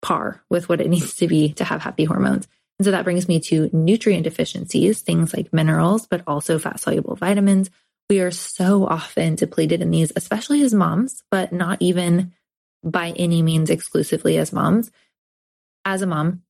par 0.00 0.42
with 0.48 0.70
what 0.70 0.80
it 0.80 0.88
needs 0.90 1.14
to 1.16 1.28
be 1.28 1.52
to 1.54 1.64
have 1.64 1.82
happy 1.82 2.04
hormones. 2.04 2.48
And 2.78 2.86
so 2.86 2.90
that 2.90 3.04
brings 3.04 3.28
me 3.28 3.40
to 3.40 3.68
nutrient 3.74 4.24
deficiencies, 4.24 5.02
things 5.02 5.34
like 5.34 5.52
minerals, 5.52 6.06
but 6.06 6.22
also 6.26 6.58
fat 6.58 6.80
soluble 6.80 7.14
vitamins. 7.14 7.70
We 8.08 8.20
are 8.20 8.30
so 8.30 8.86
often 8.86 9.34
depleted 9.34 9.82
in 9.82 9.90
these, 9.90 10.12
especially 10.16 10.62
as 10.62 10.74
moms, 10.74 11.22
but 11.30 11.52
not 11.52 11.78
even 11.80 12.32
by 12.84 13.10
any 13.16 13.42
means 13.42 13.70
exclusively 13.70 14.38
as 14.38 14.52
moms. 14.52 14.90
As 15.84 16.02
a 16.02 16.06
mom, 16.06 16.42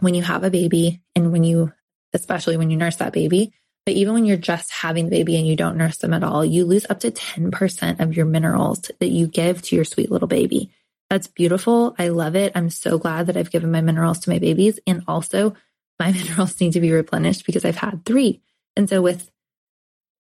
when 0.00 0.14
you 0.14 0.22
have 0.22 0.44
a 0.44 0.50
baby 0.50 1.00
and 1.14 1.32
when 1.32 1.44
you, 1.44 1.72
especially 2.12 2.56
when 2.56 2.70
you 2.70 2.76
nurse 2.76 2.96
that 2.96 3.12
baby, 3.12 3.52
But 3.84 3.94
even 3.94 4.14
when 4.14 4.24
you're 4.26 4.36
just 4.36 4.70
having 4.70 5.06
the 5.06 5.16
baby 5.16 5.36
and 5.36 5.46
you 5.46 5.56
don't 5.56 5.76
nurse 5.76 5.98
them 5.98 6.14
at 6.14 6.22
all, 6.22 6.44
you 6.44 6.64
lose 6.64 6.86
up 6.88 7.00
to 7.00 7.10
10% 7.10 8.00
of 8.00 8.16
your 8.16 8.26
minerals 8.26 8.90
that 9.00 9.08
you 9.10 9.26
give 9.26 9.62
to 9.62 9.76
your 9.76 9.84
sweet 9.84 10.10
little 10.10 10.28
baby. 10.28 10.70
That's 11.10 11.26
beautiful. 11.26 11.94
I 11.98 12.08
love 12.08 12.36
it. 12.36 12.52
I'm 12.54 12.70
so 12.70 12.98
glad 12.98 13.26
that 13.26 13.36
I've 13.36 13.50
given 13.50 13.72
my 13.72 13.80
minerals 13.80 14.20
to 14.20 14.30
my 14.30 14.38
babies. 14.38 14.78
And 14.86 15.02
also, 15.08 15.54
my 15.98 16.12
minerals 16.18 16.60
need 16.60 16.74
to 16.74 16.80
be 16.80 16.92
replenished 16.92 17.44
because 17.44 17.64
I've 17.64 17.76
had 17.76 18.04
three. 18.04 18.40
And 18.76 18.88
so, 18.88 19.02
with 19.02 19.28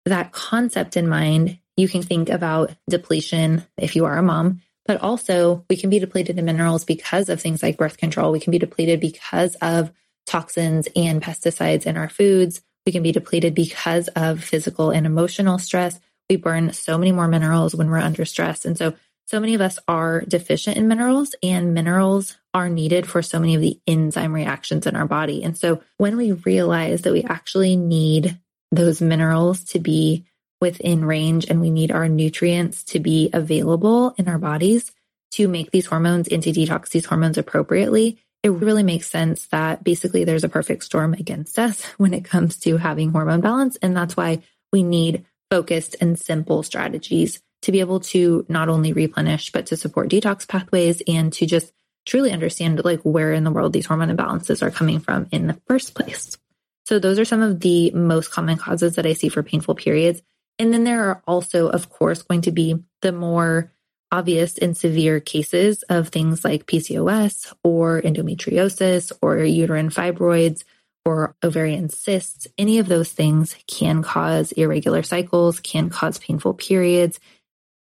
that 0.04 0.32
concept 0.32 0.96
in 0.96 1.08
mind, 1.08 1.58
you 1.76 1.88
can 1.88 2.02
think 2.02 2.28
about 2.28 2.74
depletion 2.88 3.64
if 3.76 3.96
you 3.96 4.04
are 4.04 4.16
a 4.16 4.22
mom, 4.22 4.62
but 4.86 5.00
also 5.00 5.64
we 5.68 5.76
can 5.76 5.90
be 5.90 5.98
depleted 5.98 6.38
in 6.38 6.44
minerals 6.44 6.84
because 6.84 7.28
of 7.28 7.40
things 7.40 7.62
like 7.62 7.76
birth 7.76 7.96
control. 7.96 8.32
We 8.32 8.40
can 8.40 8.50
be 8.50 8.58
depleted 8.58 9.00
because 9.00 9.54
of 9.56 9.92
toxins 10.26 10.88
and 10.94 11.22
pesticides 11.22 11.86
in 11.86 11.96
our 11.96 12.08
foods. 12.08 12.60
We 12.84 12.92
can 12.92 13.02
be 13.02 13.12
depleted 13.12 13.54
because 13.54 14.08
of 14.08 14.42
physical 14.42 14.90
and 14.90 15.06
emotional 15.06 15.58
stress. 15.58 15.98
We 16.28 16.36
burn 16.36 16.72
so 16.72 16.98
many 16.98 17.12
more 17.12 17.28
minerals 17.28 17.74
when 17.74 17.90
we're 17.90 17.98
under 17.98 18.24
stress. 18.24 18.64
And 18.64 18.76
so, 18.76 18.94
so 19.26 19.40
many 19.40 19.54
of 19.54 19.60
us 19.60 19.80
are 19.88 20.20
deficient 20.20 20.76
in 20.76 20.86
minerals, 20.86 21.34
and 21.42 21.74
minerals 21.74 22.36
are 22.54 22.68
needed 22.68 23.08
for 23.08 23.22
so 23.22 23.40
many 23.40 23.56
of 23.56 23.60
the 23.60 23.80
enzyme 23.84 24.32
reactions 24.32 24.86
in 24.86 24.94
our 24.94 25.06
body. 25.06 25.42
And 25.42 25.58
so, 25.58 25.82
when 25.96 26.16
we 26.16 26.32
realize 26.32 27.02
that 27.02 27.12
we 27.12 27.24
actually 27.24 27.74
need 27.76 28.38
those 28.70 29.00
minerals 29.00 29.64
to 29.64 29.80
be 29.80 30.26
within 30.60 31.04
range 31.04 31.46
and 31.48 31.60
we 31.60 31.70
need 31.70 31.90
our 31.90 32.08
nutrients 32.08 32.84
to 32.84 33.00
be 33.00 33.30
available 33.32 34.14
in 34.18 34.28
our 34.28 34.38
bodies 34.38 34.92
to 35.32 35.48
make 35.48 35.70
these 35.70 35.86
hormones 35.86 36.28
and 36.28 36.42
to 36.42 36.52
detox 36.52 36.90
these 36.90 37.06
hormones 37.06 37.36
appropriately, 37.36 38.18
it 38.42 38.50
really 38.50 38.82
makes 38.82 39.10
sense 39.10 39.46
that 39.48 39.82
basically 39.84 40.24
there's 40.24 40.44
a 40.44 40.48
perfect 40.48 40.84
storm 40.84 41.14
against 41.14 41.58
us 41.58 41.84
when 41.98 42.14
it 42.14 42.24
comes 42.24 42.56
to 42.58 42.76
having 42.76 43.10
hormone 43.10 43.40
balance. 43.40 43.76
And 43.82 43.96
that's 43.96 44.16
why 44.16 44.42
we 44.72 44.82
need 44.82 45.24
focused 45.50 45.96
and 46.00 46.18
simple 46.18 46.62
strategies 46.62 47.40
to 47.62 47.72
be 47.72 47.80
able 47.80 48.00
to 48.00 48.46
not 48.48 48.68
only 48.68 48.92
replenish, 48.92 49.50
but 49.50 49.66
to 49.66 49.76
support 49.76 50.08
detox 50.08 50.46
pathways 50.46 51.02
and 51.06 51.32
to 51.34 51.46
just 51.46 51.72
truly 52.04 52.30
understand 52.30 52.84
like 52.84 53.00
where 53.02 53.32
in 53.32 53.44
the 53.44 53.50
world 53.50 53.72
these 53.72 53.86
hormone 53.86 54.16
imbalances 54.16 54.62
are 54.62 54.70
coming 54.70 55.00
from 55.00 55.26
in 55.32 55.48
the 55.48 55.60
first 55.66 55.94
place. 55.94 56.38
So 56.84 57.00
those 57.00 57.18
are 57.18 57.24
some 57.24 57.42
of 57.42 57.60
the 57.60 57.90
most 57.90 58.30
common 58.30 58.58
causes 58.58 58.94
that 58.94 59.06
I 59.06 59.14
see 59.14 59.28
for 59.28 59.42
painful 59.42 59.74
periods. 59.74 60.22
And 60.58 60.72
then 60.72 60.84
there 60.84 61.08
are 61.08 61.22
also, 61.26 61.68
of 61.68 61.90
course, 61.90 62.22
going 62.22 62.42
to 62.42 62.52
be 62.52 62.82
the 63.02 63.12
more 63.12 63.72
obvious 64.10 64.56
and 64.56 64.76
severe 64.76 65.20
cases 65.20 65.82
of 65.84 66.08
things 66.08 66.44
like 66.44 66.66
PCOS 66.66 67.52
or 67.62 68.00
endometriosis 68.00 69.12
or 69.20 69.38
uterine 69.38 69.90
fibroids 69.90 70.62
or 71.04 71.36
ovarian 71.42 71.88
cysts. 71.88 72.46
Any 72.56 72.78
of 72.78 72.88
those 72.88 73.12
things 73.12 73.56
can 73.66 74.02
cause 74.02 74.52
irregular 74.52 75.02
cycles, 75.02 75.60
can 75.60 75.90
cause 75.90 76.18
painful 76.18 76.54
periods. 76.54 77.20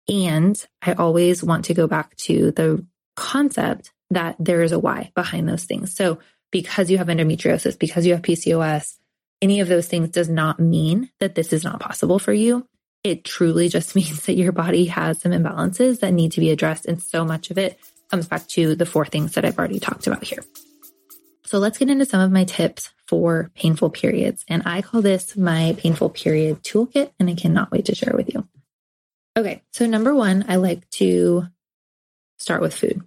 And 0.08 0.64
I 0.80 0.92
always 0.94 1.42
want 1.42 1.66
to 1.66 1.74
go 1.74 1.86
back 1.86 2.16
to 2.16 2.50
the 2.52 2.84
concept 3.16 3.92
that 4.10 4.36
there 4.38 4.62
is 4.62 4.72
a 4.72 4.78
why 4.78 5.12
behind 5.14 5.48
those 5.48 5.64
things. 5.64 5.94
So 5.94 6.18
because 6.50 6.90
you 6.90 6.98
have 6.98 7.06
endometriosis, 7.08 7.78
because 7.78 8.06
you 8.06 8.12
have 8.12 8.22
PCOS, 8.22 8.96
any 9.42 9.60
of 9.60 9.68
those 9.68 9.88
things 9.88 10.08
does 10.10 10.28
not 10.28 10.60
mean 10.60 11.10
that 11.20 11.34
this 11.34 11.52
is 11.52 11.64
not 11.64 11.80
possible 11.80 12.18
for 12.18 12.32
you. 12.32 12.66
It 13.04 13.24
truly 13.24 13.68
just 13.68 13.94
means 13.96 14.24
that 14.26 14.34
your 14.34 14.52
body 14.52 14.86
has 14.86 15.20
some 15.20 15.32
imbalances 15.32 16.00
that 16.00 16.14
need 16.14 16.32
to 16.32 16.40
be 16.40 16.50
addressed. 16.50 16.86
And 16.86 17.02
so 17.02 17.24
much 17.24 17.50
of 17.50 17.58
it 17.58 17.78
comes 18.10 18.28
back 18.28 18.46
to 18.48 18.74
the 18.74 18.86
four 18.86 19.04
things 19.04 19.34
that 19.34 19.44
I've 19.44 19.58
already 19.58 19.80
talked 19.80 20.06
about 20.06 20.24
here. 20.24 20.42
So 21.44 21.58
let's 21.58 21.76
get 21.76 21.90
into 21.90 22.06
some 22.06 22.20
of 22.20 22.30
my 22.30 22.44
tips 22.44 22.90
for 23.06 23.50
painful 23.54 23.90
periods. 23.90 24.44
And 24.48 24.62
I 24.64 24.80
call 24.80 25.02
this 25.02 25.36
my 25.36 25.74
painful 25.76 26.08
period 26.08 26.62
toolkit, 26.62 27.10
and 27.18 27.28
I 27.28 27.34
cannot 27.34 27.70
wait 27.70 27.86
to 27.86 27.94
share 27.94 28.14
with 28.16 28.32
you. 28.32 28.48
Okay, 29.36 29.62
so 29.70 29.86
number 29.86 30.14
one, 30.14 30.46
I 30.48 30.56
like 30.56 30.88
to 30.90 31.46
start 32.38 32.62
with 32.62 32.74
food. 32.74 33.02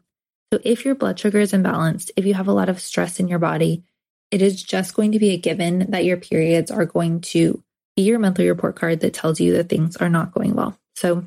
So 0.53 0.59
if 0.63 0.85
your 0.85 0.95
blood 0.95 1.19
sugar 1.19 1.39
is 1.39 1.53
imbalanced, 1.53 2.11
if 2.15 2.25
you 2.25 2.35
have 2.35 2.47
a 2.47 2.53
lot 2.53 2.69
of 2.69 2.79
stress 2.79 3.19
in 3.19 3.27
your 3.27 3.39
body, 3.39 3.83
it 4.32 4.41
is 4.41 4.62
just 4.62 4.94
going 4.94 5.12
to 5.13 5.20
be 5.20 5.32
a 5.32 5.38
given 5.38 5.91
that 5.91 6.05
your 6.05 6.17
periods 6.17 6.72
are 6.72 6.86
going 6.86 7.22
to 7.22 7.63
be 7.96 8.03
your 8.03 8.20
monthly 8.20 8.50
report 8.50 8.75
card 8.75 9.00
that 9.01 9.13
tells 9.13 9.39
you 9.39 9.53
that 9.53 9.70
things 9.70 9.96
are 9.98 10.10
not 10.10 10.34
going 10.34 10.55
well. 10.55 10.77
So, 10.96 11.25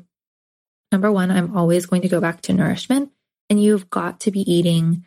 number 0.91 1.11
one, 1.11 1.31
I'm 1.31 1.55
always 1.57 1.85
going 1.85 2.03
to 2.03 2.09
go 2.09 2.21
back 2.21 2.41
to 2.41 2.53
nourishment, 2.53 3.11
and 3.49 3.61
you've 3.61 3.89
got 3.89 4.21
to 4.21 4.31
be 4.31 4.41
eating 4.51 5.05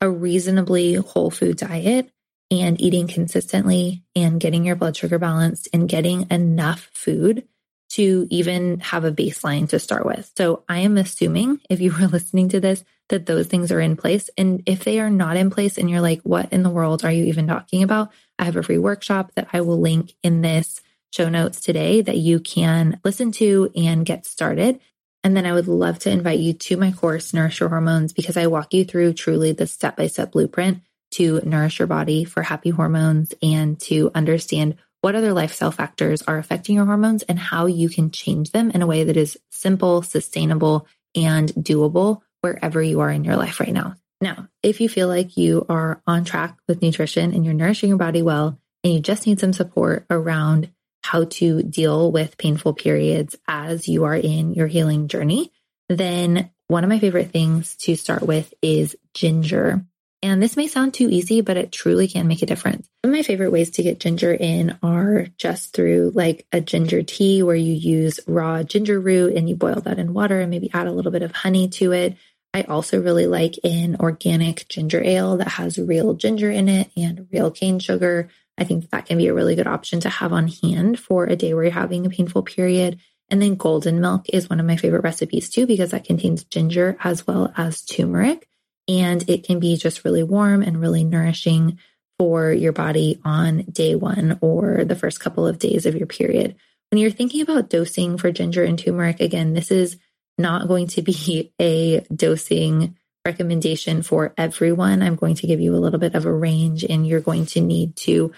a 0.00 0.10
reasonably 0.10 0.94
whole 0.94 1.30
food 1.30 1.56
diet 1.56 2.10
and 2.50 2.80
eating 2.80 3.06
consistently 3.06 4.02
and 4.14 4.40
getting 4.40 4.64
your 4.66 4.76
blood 4.76 4.96
sugar 4.96 5.18
balanced 5.18 5.68
and 5.72 5.88
getting 5.88 6.26
enough 6.30 6.90
food 6.92 7.46
to 7.92 8.26
even 8.30 8.80
have 8.80 9.04
a 9.04 9.12
baseline 9.12 9.68
to 9.68 9.78
start 9.78 10.06
with. 10.06 10.30
So 10.36 10.64
I 10.66 10.78
am 10.80 10.96
assuming 10.96 11.60
if 11.68 11.80
you 11.80 11.92
were 11.92 12.06
listening 12.12 12.48
to 12.50 12.60
this, 12.60 12.84
that 13.10 13.26
those 13.26 13.46
things 13.46 13.70
are 13.70 13.80
in 13.80 13.96
place. 13.96 14.30
And 14.38 14.62
if 14.64 14.84
they 14.84 14.98
are 14.98 15.10
not 15.10 15.36
in 15.36 15.50
place 15.50 15.76
and 15.76 15.90
you're 15.90 16.00
like, 16.00 16.22
what 16.22 16.50
in 16.52 16.62
the 16.62 16.70
world 16.70 17.04
are 17.04 17.12
you 17.12 17.24
even 17.24 17.46
talking 17.46 17.82
about? 17.82 18.10
I 18.38 18.44
have 18.44 18.56
a 18.56 18.62
free 18.62 18.78
workshop 18.78 19.32
that 19.34 19.48
I 19.52 19.60
will 19.60 19.78
link 19.78 20.14
in 20.22 20.40
this 20.40 20.80
show 21.12 21.28
notes 21.28 21.60
today 21.60 22.00
that 22.00 22.16
you 22.16 22.40
can 22.40 22.98
listen 23.04 23.30
to 23.32 23.70
and 23.76 24.06
get 24.06 24.24
started. 24.24 24.80
And 25.22 25.36
then 25.36 25.44
I 25.44 25.52
would 25.52 25.68
love 25.68 25.98
to 26.00 26.10
invite 26.10 26.40
you 26.40 26.54
to 26.54 26.78
my 26.78 26.92
course, 26.92 27.34
Nourish 27.34 27.60
Your 27.60 27.68
Hormones, 27.68 28.14
because 28.14 28.38
I 28.38 28.46
walk 28.46 28.72
you 28.72 28.86
through 28.86 29.12
truly 29.12 29.52
the 29.52 29.66
step 29.66 29.98
by 29.98 30.06
step 30.06 30.32
blueprint 30.32 30.80
to 31.12 31.42
nourish 31.44 31.78
your 31.78 31.88
body 31.88 32.24
for 32.24 32.42
happy 32.42 32.70
hormones 32.70 33.34
and 33.42 33.78
to 33.80 34.10
understand 34.14 34.76
what 35.02 35.14
other 35.14 35.32
lifestyle 35.32 35.72
factors 35.72 36.22
are 36.22 36.38
affecting 36.38 36.76
your 36.76 36.86
hormones 36.86 37.22
and 37.24 37.38
how 37.38 37.66
you 37.66 37.88
can 37.88 38.10
change 38.10 38.52
them 38.52 38.70
in 38.70 38.82
a 38.82 38.86
way 38.86 39.04
that 39.04 39.16
is 39.16 39.38
simple, 39.50 40.02
sustainable, 40.02 40.86
and 41.14 41.48
doable 41.50 42.22
wherever 42.40 42.82
you 42.82 43.00
are 43.00 43.10
in 43.10 43.24
your 43.24 43.36
life 43.36 43.60
right 43.60 43.72
now. 43.72 43.94
Now, 44.20 44.48
if 44.62 44.80
you 44.80 44.88
feel 44.88 45.08
like 45.08 45.36
you 45.36 45.66
are 45.68 46.00
on 46.06 46.24
track 46.24 46.56
with 46.68 46.80
nutrition 46.80 47.34
and 47.34 47.44
you're 47.44 47.54
nourishing 47.54 47.88
your 47.88 47.98
body 47.98 48.22
well, 48.22 48.58
and 48.84 48.94
you 48.94 49.00
just 49.00 49.26
need 49.26 49.40
some 49.40 49.52
support 49.52 50.06
around 50.08 50.70
how 51.02 51.24
to 51.24 51.62
deal 51.62 52.10
with 52.10 52.38
painful 52.38 52.74
periods 52.74 53.36
as 53.48 53.88
you 53.88 54.04
are 54.04 54.14
in 54.14 54.54
your 54.54 54.68
healing 54.68 55.08
journey, 55.08 55.52
then 55.88 56.50
one 56.68 56.84
of 56.84 56.90
my 56.90 57.00
favorite 57.00 57.32
things 57.32 57.76
to 57.76 57.96
start 57.96 58.22
with 58.22 58.54
is 58.62 58.96
ginger. 59.14 59.84
And 60.24 60.40
this 60.40 60.56
may 60.56 60.68
sound 60.68 60.94
too 60.94 61.08
easy, 61.10 61.40
but 61.40 61.56
it 61.56 61.72
truly 61.72 62.06
can 62.06 62.28
make 62.28 62.42
a 62.42 62.46
difference. 62.46 62.88
Some 63.04 63.12
of 63.12 63.18
my 63.18 63.24
favorite 63.24 63.50
ways 63.50 63.72
to 63.72 63.82
get 63.82 63.98
ginger 63.98 64.32
in 64.32 64.78
are 64.80 65.26
just 65.36 65.72
through 65.72 66.12
like 66.14 66.46
a 66.52 66.60
ginger 66.60 67.02
tea 67.02 67.42
where 67.42 67.56
you 67.56 67.72
use 67.72 68.20
raw 68.28 68.62
ginger 68.62 69.00
root 69.00 69.34
and 69.34 69.48
you 69.48 69.56
boil 69.56 69.80
that 69.80 69.98
in 69.98 70.14
water 70.14 70.40
and 70.40 70.50
maybe 70.50 70.70
add 70.72 70.86
a 70.86 70.92
little 70.92 71.10
bit 71.10 71.22
of 71.22 71.32
honey 71.32 71.68
to 71.70 71.90
it. 71.90 72.16
I 72.54 72.62
also 72.62 73.02
really 73.02 73.26
like 73.26 73.58
an 73.64 73.96
organic 73.98 74.68
ginger 74.68 75.02
ale 75.04 75.38
that 75.38 75.48
has 75.48 75.76
real 75.78 76.14
ginger 76.14 76.50
in 76.52 76.68
it 76.68 76.92
and 76.96 77.26
real 77.32 77.50
cane 77.50 77.80
sugar. 77.80 78.28
I 78.56 78.62
think 78.62 78.90
that 78.90 79.06
can 79.06 79.18
be 79.18 79.26
a 79.26 79.34
really 79.34 79.56
good 79.56 79.66
option 79.66 79.98
to 80.00 80.08
have 80.08 80.32
on 80.32 80.46
hand 80.46 81.00
for 81.00 81.24
a 81.24 81.34
day 81.34 81.52
where 81.52 81.64
you're 81.64 81.72
having 81.72 82.06
a 82.06 82.10
painful 82.10 82.44
period. 82.44 83.00
And 83.28 83.42
then 83.42 83.56
golden 83.56 84.00
milk 84.00 84.26
is 84.28 84.48
one 84.48 84.60
of 84.60 84.66
my 84.66 84.76
favorite 84.76 85.02
recipes 85.02 85.48
too, 85.48 85.66
because 85.66 85.90
that 85.90 86.04
contains 86.04 86.44
ginger 86.44 86.96
as 87.02 87.26
well 87.26 87.52
as 87.56 87.82
turmeric 87.82 88.46
and 88.88 89.28
it 89.28 89.44
can 89.44 89.60
be 89.60 89.76
just 89.76 90.04
really 90.04 90.22
warm 90.22 90.62
and 90.62 90.80
really 90.80 91.04
nourishing 91.04 91.78
for 92.18 92.52
your 92.52 92.72
body 92.72 93.20
on 93.24 93.62
day 93.62 93.94
one 93.94 94.38
or 94.40 94.84
the 94.84 94.96
first 94.96 95.20
couple 95.20 95.46
of 95.46 95.58
days 95.58 95.86
of 95.86 95.96
your 95.96 96.06
period. 96.06 96.56
When 96.90 97.00
you're 97.00 97.10
thinking 97.10 97.40
about 97.40 97.70
dosing 97.70 98.18
for 98.18 98.30
ginger 98.30 98.64
and 98.64 98.78
turmeric, 98.78 99.20
again, 99.20 99.54
this 99.54 99.70
is 99.70 99.96
not 100.38 100.68
going 100.68 100.88
to 100.88 101.02
be 101.02 101.52
a 101.60 102.00
dosing 102.14 102.96
recommendation 103.24 104.02
for 104.02 104.34
everyone. 104.36 105.02
I'm 105.02 105.16
going 105.16 105.36
to 105.36 105.46
give 105.46 105.60
you 105.60 105.74
a 105.74 105.78
little 105.78 106.00
bit 106.00 106.14
of 106.14 106.26
a 106.26 106.32
range, 106.32 106.84
and 106.84 107.06
you're 107.06 107.20
going 107.20 107.46
to 107.46 107.60
need 107.60 107.96
to 107.96 108.32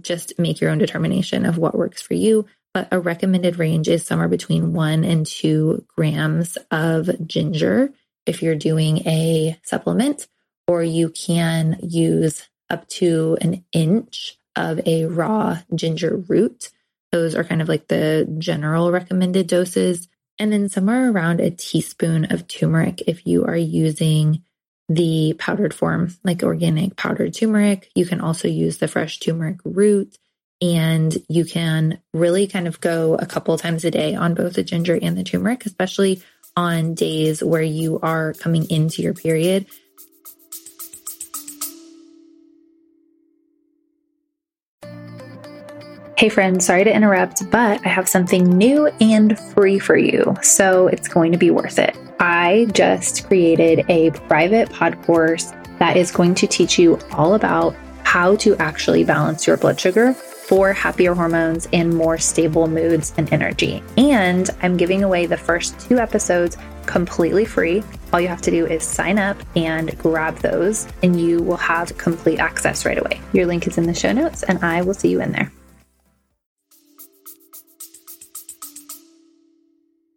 just 0.00 0.38
make 0.38 0.60
your 0.60 0.70
own 0.70 0.78
determination 0.78 1.46
of 1.46 1.58
what 1.58 1.76
works 1.76 2.02
for 2.02 2.14
you. 2.14 2.46
But 2.74 2.88
a 2.92 3.00
recommended 3.00 3.58
range 3.58 3.88
is 3.88 4.04
somewhere 4.04 4.28
between 4.28 4.72
one 4.72 5.04
and 5.04 5.24
two 5.24 5.84
grams 5.96 6.58
of 6.70 7.26
ginger 7.26 7.92
if 8.26 8.42
you're 8.42 8.56
doing 8.56 8.98
a 9.06 9.58
supplement, 9.62 10.26
or 10.66 10.82
you 10.82 11.10
can 11.10 11.78
use 11.82 12.48
up 12.68 12.88
to 12.88 13.38
an 13.40 13.64
inch 13.72 14.38
of 14.56 14.80
a 14.86 15.06
raw 15.06 15.58
ginger 15.74 16.16
root. 16.28 16.70
Those 17.12 17.34
are 17.34 17.44
kind 17.44 17.62
of 17.62 17.68
like 17.68 17.88
the 17.88 18.26
general 18.38 18.90
recommended 18.90 19.46
doses. 19.46 20.08
And 20.38 20.52
then 20.52 20.68
somewhere 20.68 21.10
around 21.10 21.40
a 21.40 21.50
teaspoon 21.50 22.26
of 22.26 22.48
turmeric 22.48 23.02
if 23.06 23.26
you 23.26 23.44
are 23.44 23.56
using 23.56 24.42
the 24.88 25.34
powdered 25.38 25.74
form, 25.74 26.14
like 26.24 26.42
organic 26.42 26.96
powdered 26.96 27.34
turmeric. 27.34 27.90
You 27.94 28.06
can 28.06 28.20
also 28.20 28.48
use 28.48 28.78
the 28.78 28.88
fresh 28.88 29.18
turmeric 29.18 29.58
root. 29.64 30.18
And 30.62 31.16
you 31.28 31.44
can 31.44 32.00
really 32.14 32.46
kind 32.46 32.66
of 32.66 32.80
go 32.80 33.14
a 33.14 33.26
couple 33.26 33.56
times 33.58 33.84
a 33.84 33.90
day 33.90 34.14
on 34.14 34.34
both 34.34 34.54
the 34.54 34.62
ginger 34.62 34.98
and 35.00 35.16
the 35.16 35.24
turmeric, 35.24 35.66
especially 35.66 36.22
on 36.56 36.94
days 36.94 37.42
where 37.42 37.62
you 37.62 38.00
are 38.02 38.32
coming 38.34 38.68
into 38.70 39.02
your 39.02 39.14
period. 39.14 39.66
Hey 46.18 46.30
friends, 46.30 46.64
sorry 46.64 46.84
to 46.84 46.94
interrupt, 46.94 47.50
but 47.50 47.84
I 47.84 47.88
have 47.90 48.08
something 48.08 48.44
new 48.44 48.86
and 49.02 49.38
free 49.38 49.78
for 49.78 49.98
you, 49.98 50.34
so 50.40 50.86
it's 50.86 51.08
going 51.08 51.30
to 51.32 51.38
be 51.38 51.50
worth 51.50 51.78
it. 51.78 51.94
I 52.18 52.68
just 52.72 53.26
created 53.26 53.84
a 53.90 54.12
private 54.26 54.70
pod 54.70 55.02
course 55.02 55.52
that 55.78 55.98
is 55.98 56.10
going 56.10 56.34
to 56.36 56.46
teach 56.46 56.78
you 56.78 56.98
all 57.12 57.34
about 57.34 57.76
how 58.04 58.36
to 58.36 58.56
actually 58.56 59.04
balance 59.04 59.46
your 59.46 59.58
blood 59.58 59.78
sugar 59.78 60.16
for 60.46 60.72
happier 60.72 61.14
hormones 61.14 61.66
and 61.72 61.94
more 61.94 62.18
stable 62.18 62.68
moods 62.68 63.12
and 63.16 63.32
energy. 63.32 63.82
And 63.96 64.48
I'm 64.62 64.76
giving 64.76 65.02
away 65.02 65.26
the 65.26 65.36
first 65.36 65.78
two 65.80 65.98
episodes 65.98 66.56
completely 66.86 67.44
free. 67.44 67.82
All 68.12 68.20
you 68.20 68.28
have 68.28 68.42
to 68.42 68.50
do 68.50 68.64
is 68.64 68.84
sign 68.84 69.18
up 69.18 69.36
and 69.56 69.98
grab 69.98 70.38
those, 70.38 70.86
and 71.02 71.20
you 71.20 71.42
will 71.42 71.56
have 71.56 71.98
complete 71.98 72.38
access 72.38 72.86
right 72.86 72.98
away. 72.98 73.20
Your 73.32 73.46
link 73.46 73.66
is 73.66 73.76
in 73.76 73.86
the 73.86 73.94
show 73.94 74.12
notes, 74.12 74.44
and 74.44 74.64
I 74.64 74.82
will 74.82 74.94
see 74.94 75.08
you 75.08 75.20
in 75.20 75.32
there. 75.32 75.52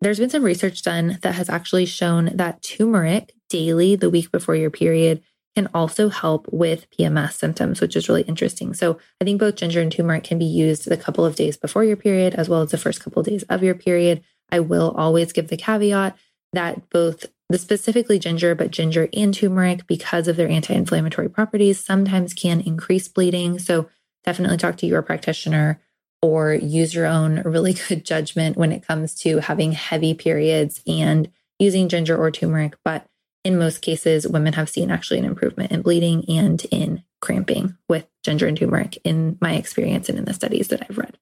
There's 0.02 0.20
been 0.20 0.30
some 0.30 0.44
research 0.44 0.84
done 0.84 1.18
that 1.24 1.36
has 1.36 1.50
actually 1.50 1.86
shown 1.86 2.32
that 2.36 2.62
turmeric 2.62 3.34
daily 3.50 3.96
the 3.98 4.10
week 4.10 4.32
before 4.32 4.56
your 4.56 4.70
period 4.70 5.22
can 5.56 5.68
also 5.74 6.10
help 6.10 6.48
with 6.52 6.90
PMS 6.92 7.34
symptoms, 7.34 7.82
which 7.82 7.96
is 7.96 8.08
really 8.08 8.22
interesting. 8.24 8.74
So 8.74 9.00
I 9.20 9.26
think 9.26 9.40
both 9.40 9.56
ginger 9.56 9.82
and 9.82 9.92
turmeric 9.92 10.24
can 10.24 10.40
be 10.40 10.46
used 10.46 10.90
a 10.90 10.98
couple 10.98 11.26
of 11.26 11.36
days 11.36 11.58
before 11.58 11.84
your 11.84 11.98
period, 11.98 12.36
as 12.36 12.48
well 12.48 12.62
as 12.62 12.72
the 12.72 12.78
first 12.78 13.04
couple 13.04 13.22
of 13.22 13.26
days 13.26 13.44
of 13.44 13.64
your 13.64 13.76
period. 13.76 14.24
I 14.52 14.60
will 14.60 14.92
always 14.92 15.34
give 15.34 15.48
the 15.48 15.58
caveat 15.58 16.18
that 16.54 16.90
both 16.90 17.26
the 17.50 17.58
specifically 17.58 18.20
ginger, 18.20 18.54
but 18.54 18.72
ginger 18.72 19.10
and 19.14 19.34
turmeric, 19.34 19.88
because 19.88 20.28
of 20.28 20.36
their 20.36 20.48
anti 20.48 20.74
inflammatory 20.74 21.30
properties, 21.30 21.84
sometimes 21.84 22.34
can 22.34 22.62
increase 22.62 23.08
bleeding. 23.08 23.58
So 23.58 23.90
definitely 24.24 24.58
talk 24.58 24.78
to 24.78 24.88
your 24.88 25.02
practitioner 25.02 25.82
or 26.22 26.54
use 26.54 26.94
your 26.94 27.06
own 27.06 27.42
really 27.42 27.74
good 27.88 28.06
judgment 28.06 28.58
when 28.58 28.72
it 28.72 28.86
comes 28.86 29.16
to 29.22 29.40
having 29.40 29.72
heavy 29.72 30.14
periods 30.14 30.82
and 30.86 31.32
using 31.58 31.90
ginger 31.90 32.16
or 32.16 32.30
turmeric. 32.32 32.76
But 32.86 33.08
in 33.44 33.58
most 33.58 33.82
cases, 33.82 34.28
women 34.28 34.54
have 34.54 34.70
seen 34.70 34.92
actually 34.92 35.20
an 35.20 35.26
improvement 35.26 35.72
in 35.72 35.82
bleeding 35.82 36.26
and 36.30 36.64
in 36.72 37.04
cramping 37.22 37.78
with 37.88 38.08
ginger 38.24 38.48
and 38.48 38.58
turmeric 38.58 38.98
in 39.04 39.38
my 39.42 39.54
experience 39.54 40.10
and 40.10 40.18
in 40.18 40.26
the 40.26 40.34
studies 40.34 40.68
that 40.70 40.86
I've 40.90 40.98
read. 40.98 41.18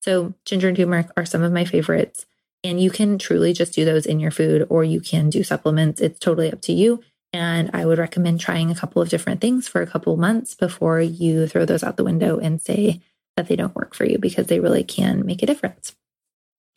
So, 0.00 0.34
ginger 0.44 0.68
and 0.68 0.76
turmeric 0.76 1.08
are 1.16 1.26
some 1.26 1.42
of 1.42 1.52
my 1.52 1.64
favorites. 1.64 2.26
And 2.62 2.80
you 2.80 2.90
can 2.90 3.18
truly 3.18 3.52
just 3.52 3.74
do 3.74 3.84
those 3.84 4.06
in 4.06 4.20
your 4.20 4.30
food 4.30 4.66
or 4.70 4.84
you 4.84 5.00
can 5.00 5.30
do 5.30 5.42
supplements. 5.42 6.00
It's 6.00 6.18
totally 6.18 6.52
up 6.52 6.62
to 6.62 6.72
you. 6.72 7.02
And 7.32 7.70
I 7.74 7.84
would 7.84 7.98
recommend 7.98 8.40
trying 8.40 8.70
a 8.70 8.74
couple 8.74 9.02
of 9.02 9.08
different 9.08 9.40
things 9.40 9.68
for 9.68 9.82
a 9.82 9.86
couple 9.86 10.16
months 10.16 10.54
before 10.54 11.00
you 11.00 11.46
throw 11.46 11.64
those 11.64 11.84
out 11.84 11.96
the 11.96 12.04
window 12.04 12.38
and 12.38 12.62
say 12.62 13.00
that 13.36 13.48
they 13.48 13.56
don't 13.56 13.74
work 13.74 13.94
for 13.94 14.04
you 14.04 14.18
because 14.18 14.46
they 14.46 14.60
really 14.60 14.84
can 14.84 15.26
make 15.26 15.42
a 15.42 15.46
difference. 15.46 15.94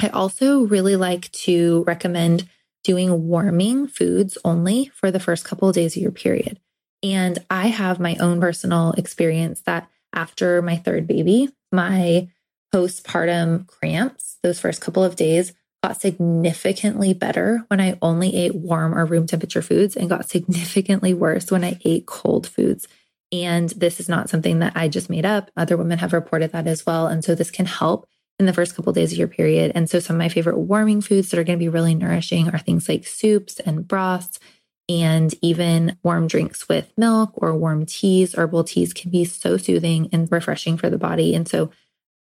I 0.02 0.10
also 0.10 0.62
really 0.62 0.96
like 0.96 1.32
to 1.32 1.84
recommend 1.86 2.48
doing 2.84 3.28
warming 3.28 3.88
foods 3.88 4.38
only 4.46 4.92
for 4.94 5.12
the 5.12 5.20
first 5.20 5.46
couple 5.46 5.70
of 5.70 5.76
days 5.76 5.96
of 5.96 6.02
your 6.02 6.12
period. 6.12 6.60
And 7.04 7.40
I 7.50 7.68
have 7.68 8.00
my 8.00 8.16
own 8.18 8.42
personal 8.42 8.94
experience 8.94 9.62
that 9.62 9.90
after 10.14 10.62
my 10.62 10.76
third 10.76 11.08
baby, 11.08 11.50
my 11.72 12.30
postpartum 12.74 13.68
cramps, 13.68 14.38
those 14.44 14.60
first 14.60 14.82
couple 14.82 15.04
of 15.04 15.16
days, 15.16 15.54
got 15.82 16.02
significantly 16.02 17.14
better 17.14 17.64
when 17.68 17.80
I 17.80 17.98
only 18.02 18.36
ate 18.36 18.56
warm 18.56 18.94
or 18.94 19.06
room 19.06 19.28
temperature 19.28 19.62
foods 19.62 19.96
and 19.96 20.10
got 20.10 20.30
significantly 20.30 21.14
worse 21.14 21.52
when 21.52 21.64
I 21.64 21.80
ate 21.86 22.06
cold 22.06 22.48
foods. 22.48 22.88
And 23.32 23.70
this 23.70 24.00
is 24.00 24.10
not 24.10 24.30
something 24.30 24.60
that 24.60 24.74
I 24.76 24.88
just 24.88 25.10
made 25.10 25.26
up. 25.26 25.52
Other 25.56 25.78
women 25.78 26.00
have 26.00 26.14
reported 26.14 26.52
that 26.52 26.68
as 26.68 26.86
well. 26.86 27.08
And 27.08 27.24
so 27.24 27.36
this 27.36 27.52
can 27.52 27.68
help 27.68 28.08
in 28.40 28.46
the 28.46 28.54
first 28.54 28.76
couple 28.76 28.90
of 28.90 28.96
days 28.96 29.12
of 29.12 29.18
your 29.18 29.28
period. 29.28 29.74
And 29.76 29.90
so 29.90 30.00
some 30.00 30.16
of 30.16 30.20
my 30.20 30.30
favorite 30.30 30.58
warming 30.58 31.02
foods 31.02 31.30
that 31.30 31.40
are 31.40 31.44
going 31.44 31.60
to 31.60 31.64
be 31.64 31.70
really 31.70 31.94
nourishing 31.94 32.50
are 32.50 32.58
things 32.58 32.88
like 32.88 33.06
soups 33.06 33.60
and 33.60 33.88
broths 33.88 34.40
and 34.88 35.36
even 35.42 35.98
warm 36.04 36.28
drinks 36.28 36.68
with 36.68 36.92
milk 36.98 37.32
or 37.36 37.56
warm 37.56 37.86
teas. 37.86 38.34
Herbal 38.34 38.64
teas 38.64 38.94
can 38.94 39.12
be 39.12 39.26
so 39.26 39.58
soothing 39.58 40.10
and 40.12 40.32
refreshing 40.32 40.78
for 40.78 40.90
the 40.90 40.98
body. 40.98 41.36
And 41.36 41.48
so 41.48 41.70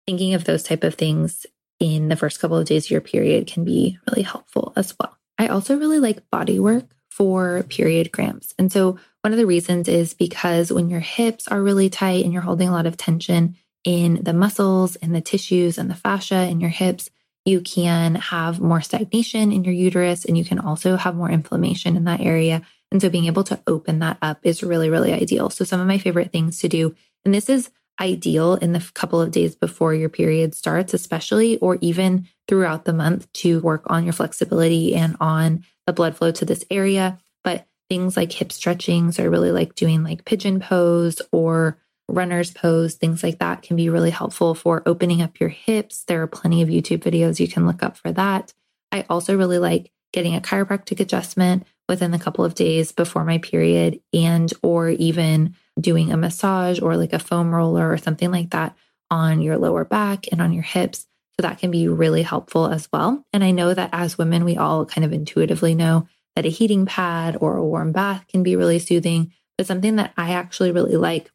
thinking 0.05 0.33
of 0.33 0.43
those 0.43 0.63
type 0.63 0.83
of 0.83 0.95
things 0.95 1.45
in 1.79 2.09
the 2.09 2.15
first 2.15 2.39
couple 2.39 2.57
of 2.57 2.67
days 2.67 2.85
of 2.85 2.91
your 2.91 3.01
period 3.01 3.47
can 3.47 3.63
be 3.63 3.97
really 4.07 4.23
helpful 4.23 4.73
as 4.75 4.93
well. 4.99 5.17
I 5.37 5.47
also 5.47 5.77
really 5.77 5.99
like 5.99 6.29
body 6.29 6.59
work 6.59 6.85
for 7.09 7.63
period 7.63 8.11
cramps. 8.11 8.53
And 8.59 8.71
so 8.71 8.99
one 9.21 9.33
of 9.33 9.39
the 9.39 9.45
reasons 9.45 9.87
is 9.87 10.13
because 10.13 10.71
when 10.71 10.89
your 10.89 10.99
hips 10.99 11.47
are 11.47 11.61
really 11.61 11.89
tight 11.89 12.23
and 12.23 12.33
you're 12.33 12.41
holding 12.41 12.69
a 12.69 12.73
lot 12.73 12.85
of 12.85 12.97
tension 12.97 13.55
in 13.83 14.23
the 14.23 14.33
muscles 14.33 14.95
and 14.97 15.15
the 15.15 15.21
tissues 15.21 15.77
and 15.77 15.89
the 15.89 15.95
fascia 15.95 16.47
in 16.47 16.59
your 16.59 16.69
hips, 16.69 17.09
you 17.45 17.61
can 17.61 18.15
have 18.15 18.59
more 18.59 18.81
stagnation 18.81 19.51
in 19.51 19.63
your 19.63 19.73
uterus 19.73 20.25
and 20.25 20.37
you 20.37 20.45
can 20.45 20.59
also 20.59 20.97
have 20.97 21.15
more 21.15 21.29
inflammation 21.29 21.95
in 21.95 22.03
that 22.03 22.21
area. 22.21 22.61
And 22.91 23.01
so 23.01 23.09
being 23.09 23.25
able 23.25 23.43
to 23.45 23.59
open 23.67 23.99
that 23.99 24.17
up 24.21 24.39
is 24.43 24.63
really, 24.63 24.89
really 24.89 25.13
ideal. 25.13 25.49
So, 25.49 25.63
some 25.63 25.79
of 25.79 25.87
my 25.87 25.97
favorite 25.97 26.31
things 26.31 26.59
to 26.59 26.67
do, 26.67 26.95
and 27.23 27.33
this 27.33 27.49
is 27.49 27.69
ideal 27.99 28.55
in 28.55 28.73
the 28.73 28.91
couple 28.93 29.21
of 29.21 29.31
days 29.31 29.55
before 29.55 29.93
your 29.93 30.09
period 30.09 30.55
starts, 30.55 30.93
especially, 30.93 31.57
or 31.57 31.77
even 31.81 32.27
throughout 32.47 32.85
the 32.85 32.93
month 32.93 33.31
to 33.33 33.59
work 33.59 33.83
on 33.87 34.03
your 34.03 34.13
flexibility 34.13 34.95
and 34.95 35.15
on 35.19 35.63
the 35.85 35.93
blood 35.93 36.15
flow 36.15 36.31
to 36.31 36.45
this 36.45 36.63
area. 36.71 37.19
But 37.43 37.67
things 37.89 38.15
like 38.15 38.31
hip 38.31 38.51
stretching, 38.51 39.11
so 39.11 39.23
I 39.23 39.27
really 39.27 39.51
like 39.51 39.75
doing 39.75 40.03
like 40.03 40.25
pigeon 40.25 40.59
pose 40.59 41.21
or 41.31 41.77
runner's 42.09 42.51
pose, 42.51 42.95
things 42.95 43.23
like 43.23 43.39
that 43.39 43.61
can 43.61 43.75
be 43.75 43.89
really 43.89 44.09
helpful 44.09 44.55
for 44.55 44.83
opening 44.85 45.21
up 45.21 45.39
your 45.39 45.49
hips. 45.49 46.03
There 46.03 46.21
are 46.21 46.27
plenty 46.27 46.61
of 46.61 46.69
YouTube 46.69 46.99
videos 46.99 47.39
you 47.39 47.47
can 47.47 47.65
look 47.65 47.83
up 47.83 47.97
for 47.97 48.11
that. 48.11 48.53
I 48.91 49.05
also 49.09 49.37
really 49.37 49.59
like 49.59 49.91
getting 50.11 50.35
a 50.35 50.41
chiropractic 50.41 50.99
adjustment 50.99 51.65
within 51.87 52.13
a 52.13 52.19
couple 52.19 52.45
of 52.45 52.55
days 52.55 52.91
before 52.91 53.23
my 53.23 53.37
period 53.37 53.99
and 54.13 54.51
or 54.61 54.89
even 54.89 55.55
doing 55.79 56.11
a 56.11 56.17
massage 56.17 56.79
or 56.79 56.97
like 56.97 57.13
a 57.13 57.19
foam 57.19 57.53
roller 57.53 57.91
or 57.91 57.97
something 57.97 58.31
like 58.31 58.51
that 58.51 58.75
on 59.11 59.41
your 59.41 59.57
lower 59.57 59.85
back 59.85 60.25
and 60.31 60.41
on 60.41 60.53
your 60.53 60.63
hips. 60.63 61.07
So 61.37 61.43
that 61.43 61.59
can 61.59 61.71
be 61.71 61.87
really 61.87 62.21
helpful 62.21 62.67
as 62.67 62.89
well. 62.91 63.23
And 63.31 63.43
I 63.43 63.51
know 63.51 63.73
that 63.73 63.89
as 63.93 64.17
women, 64.17 64.43
we 64.43 64.57
all 64.57 64.85
kind 64.85 65.05
of 65.05 65.13
intuitively 65.13 65.73
know 65.73 66.07
that 66.35 66.45
a 66.45 66.49
heating 66.49 66.85
pad 66.85 67.37
or 67.39 67.57
a 67.57 67.65
warm 67.65 67.91
bath 67.91 68.25
can 68.27 68.43
be 68.43 68.55
really 68.55 68.79
soothing. 68.79 69.31
But 69.57 69.65
something 69.65 69.95
that 69.97 70.13
I 70.15 70.31
actually 70.31 70.71
really 70.71 70.95
like 70.95 71.31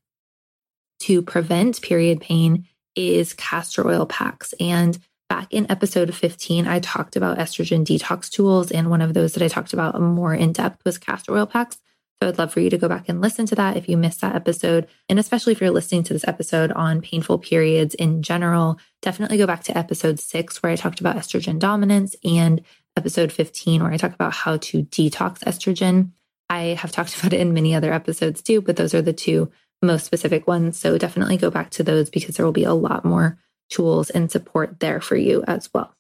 to 1.05 1.21
prevent 1.21 1.83
period 1.83 2.19
pain 2.19 2.67
is 2.97 3.35
castor 3.35 3.87
oil 3.87 4.07
packs. 4.07 4.55
And 4.59 4.99
back 5.29 5.53
in 5.53 5.71
episode 5.71 6.15
15, 6.15 6.67
I 6.67 6.81
talked 6.81 7.17
about 7.17 7.37
estrogen 7.37 7.85
detox 7.85 8.31
tools. 8.31 8.71
And 8.71 8.89
one 8.89 9.03
of 9.03 9.13
those 9.13 9.35
that 9.35 9.43
I 9.43 9.49
talked 9.49 9.75
about 9.75 10.01
more 10.01 10.33
in 10.33 10.53
depth 10.53 10.83
was 10.83 10.97
castor 10.97 11.37
oil 11.37 11.45
packs. 11.47 11.79
So 12.23 12.29
I'd 12.29 12.39
love 12.39 12.55
for 12.55 12.61
you 12.61 12.71
to 12.71 12.79
go 12.79 12.89
back 12.89 13.11
and 13.11 13.21
listen 13.21 13.45
to 13.47 13.55
that 13.57 13.77
if 13.77 13.87
you 13.87 13.99
missed 13.99 14.23
that 14.23 14.35
episode. 14.35 14.87
And 15.11 15.19
especially 15.19 15.53
if 15.53 15.61
you're 15.61 15.71
listening 15.71 16.05
to 16.05 16.15
this 16.15 16.27
episode 16.27 16.73
on 16.73 17.03
painful 17.03 17.39
periods 17.39 17.95
in 17.95 18.23
general, 18.23 18.79
definitely 19.03 19.37
go 19.37 19.47
back 19.47 19.65
to 19.65 19.77
episode 19.77 20.19
six, 20.19 20.63
where 20.63 20.73
I 20.73 20.77
talked 20.77 21.01
about 21.01 21.17
estrogen 21.17 21.59
dominance, 21.59 22.17
and 22.25 22.63
episode 22.97 23.31
15, 23.31 23.83
where 23.83 23.93
I 23.93 23.99
talk 23.99 24.15
about 24.15 24.33
how 24.33 24.57
to 24.57 24.85
detox 24.85 25.41
estrogen. 25.41 26.13
I 26.49 26.79
have 26.79 26.93
talked 26.93 27.19
about 27.19 27.35
it 27.35 27.41
in 27.41 27.53
many 27.53 27.75
other 27.75 27.93
episodes 27.93 28.41
too, 28.41 28.63
but 28.63 28.77
those 28.77 28.95
are 28.95 29.03
the 29.03 29.13
two 29.13 29.51
most 29.85 30.05
specific 30.05 30.47
ones. 30.47 30.79
So 30.79 30.99
definitely 30.99 31.37
go 31.37 31.51
back 31.51 31.71
to 31.71 31.83
those 31.83 32.11
because 32.11 32.37
there 32.37 32.45
will 32.45 32.53
be 32.53 32.65
a 32.65 32.75
lot 32.75 33.05
more 33.05 33.39
tools 33.71 34.11
and 34.11 34.31
support 34.31 34.81
there 34.81 35.01
for 35.01 35.17
you 35.17 35.45
as 35.47 35.69
well. 35.73 35.95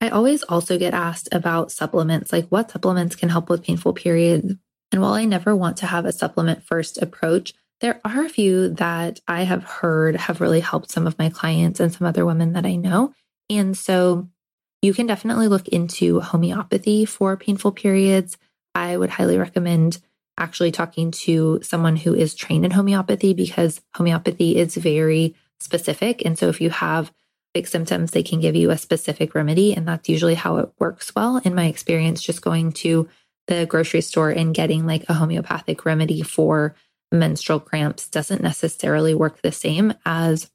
I 0.00 0.08
always 0.08 0.42
also 0.44 0.78
get 0.78 0.94
asked 0.94 1.28
about 1.30 1.70
supplements, 1.70 2.32
like 2.32 2.48
what 2.48 2.70
supplements 2.70 3.16
can 3.16 3.28
help 3.28 3.50
with 3.50 3.62
painful 3.62 3.92
periods. 3.92 4.54
And 4.92 5.02
while 5.02 5.12
I 5.12 5.24
never 5.24 5.54
want 5.54 5.76
to 5.78 5.86
have 5.86 6.06
a 6.06 6.12
supplement 6.12 6.64
first 6.64 7.00
approach, 7.00 7.52
there 7.80 8.00
are 8.04 8.24
a 8.24 8.30
few 8.30 8.70
that 8.74 9.20
I 9.28 9.42
have 9.42 9.64
heard 9.64 10.16
have 10.16 10.40
really 10.40 10.60
helped 10.60 10.90
some 10.90 11.06
of 11.06 11.18
my 11.18 11.28
clients 11.28 11.80
and 11.80 11.92
some 11.92 12.06
other 12.06 12.26
women 12.26 12.54
that 12.54 12.66
I 12.66 12.76
know. 12.76 13.12
And 13.48 13.76
so 13.76 14.28
you 14.82 14.94
can 14.94 15.06
definitely 15.06 15.48
look 15.48 15.68
into 15.68 16.20
homeopathy 16.20 17.04
for 17.04 17.36
painful 17.36 17.72
periods. 17.72 18.38
I 18.74 18.96
would 18.96 19.10
highly 19.10 19.36
recommend 19.36 19.98
actually 20.40 20.72
talking 20.72 21.10
to 21.10 21.60
someone 21.62 21.96
who 21.96 22.14
is 22.14 22.34
trained 22.34 22.64
in 22.64 22.70
homeopathy 22.70 23.34
because 23.34 23.80
homeopathy 23.94 24.56
is 24.56 24.74
very 24.74 25.36
specific. 25.60 26.24
And 26.24 26.38
so 26.38 26.48
if 26.48 26.60
you 26.60 26.70
have 26.70 27.12
big 27.52 27.68
symptoms, 27.68 28.10
they 28.10 28.22
can 28.22 28.40
give 28.40 28.56
you 28.56 28.70
a 28.70 28.78
specific 28.78 29.34
remedy. 29.34 29.74
And 29.74 29.86
that's 29.86 30.08
usually 30.08 30.34
how 30.34 30.56
it 30.56 30.70
works 30.78 31.14
well. 31.14 31.36
In 31.38 31.54
my 31.54 31.66
experience, 31.66 32.22
just 32.22 32.42
going 32.42 32.72
to 32.72 33.08
the 33.46 33.66
grocery 33.66 34.00
store 34.00 34.30
and 34.30 34.54
getting 34.54 34.86
like 34.86 35.04
a 35.08 35.14
homeopathic 35.14 35.84
remedy 35.84 36.22
for 36.22 36.74
menstrual 37.12 37.60
cramps 37.60 38.08
doesn't 38.08 38.42
necessarily 38.42 39.14
work 39.14 39.42
the 39.42 39.52
same 39.52 39.92
as 40.06 40.50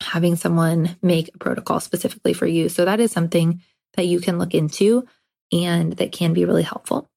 having 0.00 0.36
someone 0.36 0.96
make 1.02 1.30
a 1.34 1.38
protocol 1.38 1.80
specifically 1.80 2.32
for 2.32 2.46
you. 2.46 2.68
So 2.68 2.84
that 2.84 3.00
is 3.00 3.10
something 3.10 3.62
that 3.94 4.06
you 4.06 4.20
can 4.20 4.38
look 4.38 4.54
into 4.54 5.06
and 5.52 5.94
that 5.94 6.12
can 6.12 6.32
be 6.32 6.44
really 6.44 6.62
helpful. 6.62 7.10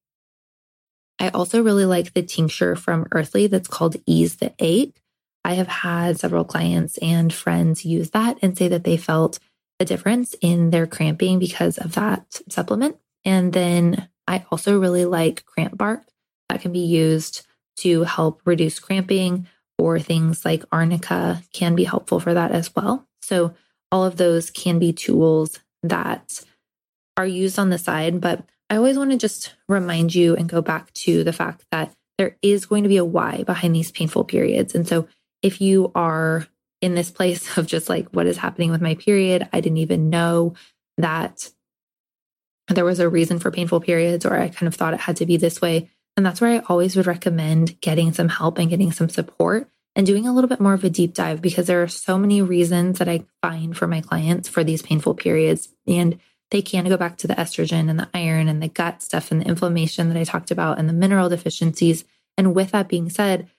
I 1.19 1.29
also 1.29 1.61
really 1.61 1.85
like 1.85 2.13
the 2.13 2.23
tincture 2.23 2.75
from 2.75 3.07
Earthley 3.11 3.47
that's 3.47 3.67
called 3.67 3.97
Ease 4.05 4.37
the 4.37 4.53
Ache. 4.59 4.95
I 5.43 5.53
have 5.53 5.67
had 5.67 6.19
several 6.19 6.45
clients 6.45 6.97
and 6.99 7.33
friends 7.33 7.85
use 7.85 8.11
that 8.11 8.37
and 8.41 8.57
say 8.57 8.67
that 8.69 8.83
they 8.83 8.97
felt 8.97 9.39
a 9.79 9.85
difference 9.85 10.35
in 10.41 10.69
their 10.69 10.87
cramping 10.87 11.39
because 11.39 11.77
of 11.77 11.93
that 11.93 12.41
supplement. 12.49 12.97
And 13.25 13.51
then 13.53 14.09
I 14.27 14.45
also 14.51 14.79
really 14.79 15.05
like 15.05 15.45
cramp 15.45 15.77
bark 15.77 16.03
that 16.49 16.61
can 16.61 16.71
be 16.71 16.79
used 16.79 17.45
to 17.77 18.03
help 18.03 18.41
reduce 18.45 18.79
cramping, 18.79 19.47
or 19.77 19.99
things 19.99 20.43
like 20.43 20.65
arnica 20.71 21.41
can 21.53 21.75
be 21.75 21.85
helpful 21.85 22.19
for 22.19 22.33
that 22.33 22.51
as 22.51 22.75
well. 22.75 23.07
So, 23.21 23.53
all 23.91 24.03
of 24.03 24.17
those 24.17 24.51
can 24.51 24.77
be 24.77 24.93
tools 24.93 25.59
that 25.83 26.43
are 27.17 27.25
used 27.25 27.57
on 27.57 27.69
the 27.69 27.77
side. 27.77 28.21
But 28.21 28.43
I 28.69 28.75
always 28.75 28.97
want 28.97 29.11
to 29.11 29.17
just 29.17 29.55
remind 29.67 30.13
you 30.13 30.35
and 30.35 30.47
go 30.47 30.61
back 30.61 30.93
to 30.93 31.23
the 31.23 31.33
fact 31.33 31.65
that 31.71 31.91
there 32.17 32.37
is 32.41 32.65
going 32.65 32.83
to 32.83 32.89
be 32.89 32.97
a 32.97 33.05
why 33.05 33.43
behind 33.43 33.75
these 33.75 33.91
painful 33.91 34.25
periods. 34.25 34.75
And 34.75 34.87
so, 34.87 35.07
if 35.41 35.61
you 35.61 35.91
are 35.95 36.45
in 36.81 36.95
this 36.95 37.11
place 37.11 37.57
of 37.57 37.67
just 37.67 37.89
like, 37.89 38.07
what 38.09 38.27
is 38.27 38.37
happening 38.37 38.71
with 38.71 38.81
my 38.81 38.95
period? 38.95 39.47
I 39.51 39.61
didn't 39.61 39.77
even 39.77 40.09
know 40.09 40.53
that 40.97 41.49
there 42.67 42.85
was 42.85 42.99
a 42.99 43.09
reason 43.09 43.39
for 43.39 43.51
painful 43.51 43.79
periods, 43.79 44.25
or 44.25 44.35
I 44.35 44.49
kind 44.49 44.67
of 44.67 44.75
thought 44.75 44.93
it 44.93 44.99
had 44.99 45.17
to 45.17 45.25
be 45.25 45.37
this 45.37 45.61
way. 45.61 45.89
And 46.15 46.25
that's 46.25 46.41
where 46.41 46.51
I 46.51 46.63
always 46.67 46.95
would 46.95 47.07
recommend 47.07 47.79
getting 47.81 48.13
some 48.13 48.29
help 48.29 48.57
and 48.57 48.69
getting 48.69 48.91
some 48.91 49.09
support 49.09 49.69
and 49.95 50.05
doing 50.05 50.27
a 50.27 50.33
little 50.33 50.47
bit 50.47 50.59
more 50.59 50.73
of 50.73 50.83
a 50.83 50.89
deep 50.89 51.13
dive 51.13 51.41
because 51.41 51.67
there 51.67 51.81
are 51.81 51.87
so 51.87 52.17
many 52.17 52.41
reasons 52.41 52.99
that 52.99 53.09
I 53.09 53.25
find 53.41 53.75
for 53.75 53.87
my 53.87 54.01
clients 54.01 54.47
for 54.47 54.63
these 54.63 54.81
painful 54.81 55.15
periods. 55.15 55.69
And 55.87 56.19
they 56.51 56.61
can 56.61 56.85
go 56.85 56.97
back 56.97 57.17
to 57.17 57.27
the 57.27 57.35
estrogen 57.35 57.89
and 57.89 57.99
the 57.99 58.09
iron 58.13 58.47
and 58.47 58.61
the 58.61 58.67
gut 58.67 59.01
stuff 59.01 59.31
and 59.31 59.41
the 59.41 59.47
inflammation 59.47 60.09
that 60.09 60.17
I 60.17 60.23
talked 60.23 60.51
about 60.51 60.79
and 60.79 60.89
the 60.89 60.93
mineral 60.93 61.29
deficiencies. 61.29 62.05
And 62.37 62.55
with 62.55 62.71
that 62.71 62.87
being 62.87 63.09
said, 63.09 63.49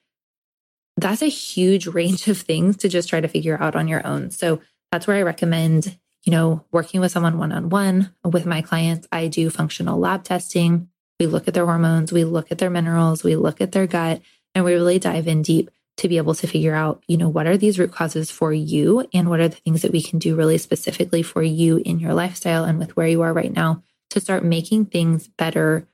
that's 0.96 1.22
a 1.22 1.26
huge 1.26 1.86
range 1.94 2.26
of 2.28 2.38
things 2.38 2.76
to 2.78 2.88
just 2.88 3.08
try 3.08 3.20
to 3.20 3.28
figure 3.28 3.60
out 3.60 3.76
on 3.76 3.88
your 3.88 4.06
own. 4.06 4.30
So 4.30 4.60
that's 4.90 5.06
where 5.06 5.16
I 5.16 5.22
recommend, 5.22 5.98
you 6.24 6.32
know, 6.32 6.64
working 6.72 7.00
with 7.00 7.12
someone 7.12 7.38
one 7.38 7.52
on 7.52 7.68
one. 7.68 8.12
With 8.24 8.46
my 8.46 8.60
clients, 8.62 9.06
I 9.12 9.28
do 9.28 9.50
functional 9.50 9.98
lab 9.98 10.24
testing. 10.24 10.88
We 11.20 11.26
look 11.26 11.46
at 11.46 11.54
their 11.54 11.66
hormones, 11.66 12.12
we 12.12 12.24
look 12.24 12.50
at 12.50 12.58
their 12.58 12.70
minerals, 12.70 13.22
we 13.22 13.36
look 13.36 13.60
at 13.60 13.72
their 13.72 13.86
gut, 13.86 14.22
and 14.54 14.64
we 14.64 14.72
really 14.72 14.98
dive 14.98 15.28
in 15.28 15.42
deep 15.42 15.70
to 16.00 16.08
be 16.08 16.16
able 16.16 16.34
to 16.34 16.46
figure 16.46 16.74
out, 16.74 17.02
you 17.08 17.16
know, 17.18 17.28
what 17.28 17.46
are 17.46 17.58
these 17.58 17.78
root 17.78 17.92
causes 17.92 18.30
for 18.30 18.52
you 18.54 19.06
and 19.12 19.28
what 19.28 19.38
are 19.38 19.48
the 19.48 19.56
things 19.56 19.82
that 19.82 19.92
we 19.92 20.00
can 20.02 20.18
do 20.18 20.34
really 20.34 20.56
specifically 20.56 21.22
for 21.22 21.42
you 21.42 21.76
in 21.84 21.98
your 21.98 22.14
lifestyle 22.14 22.64
and 22.64 22.78
with 22.78 22.96
where 22.96 23.06
you 23.06 23.20
are 23.20 23.32
right 23.32 23.52
now 23.52 23.82
to 24.08 24.18
start 24.18 24.42
making 24.42 24.86
things 24.86 25.28
better 25.28 25.86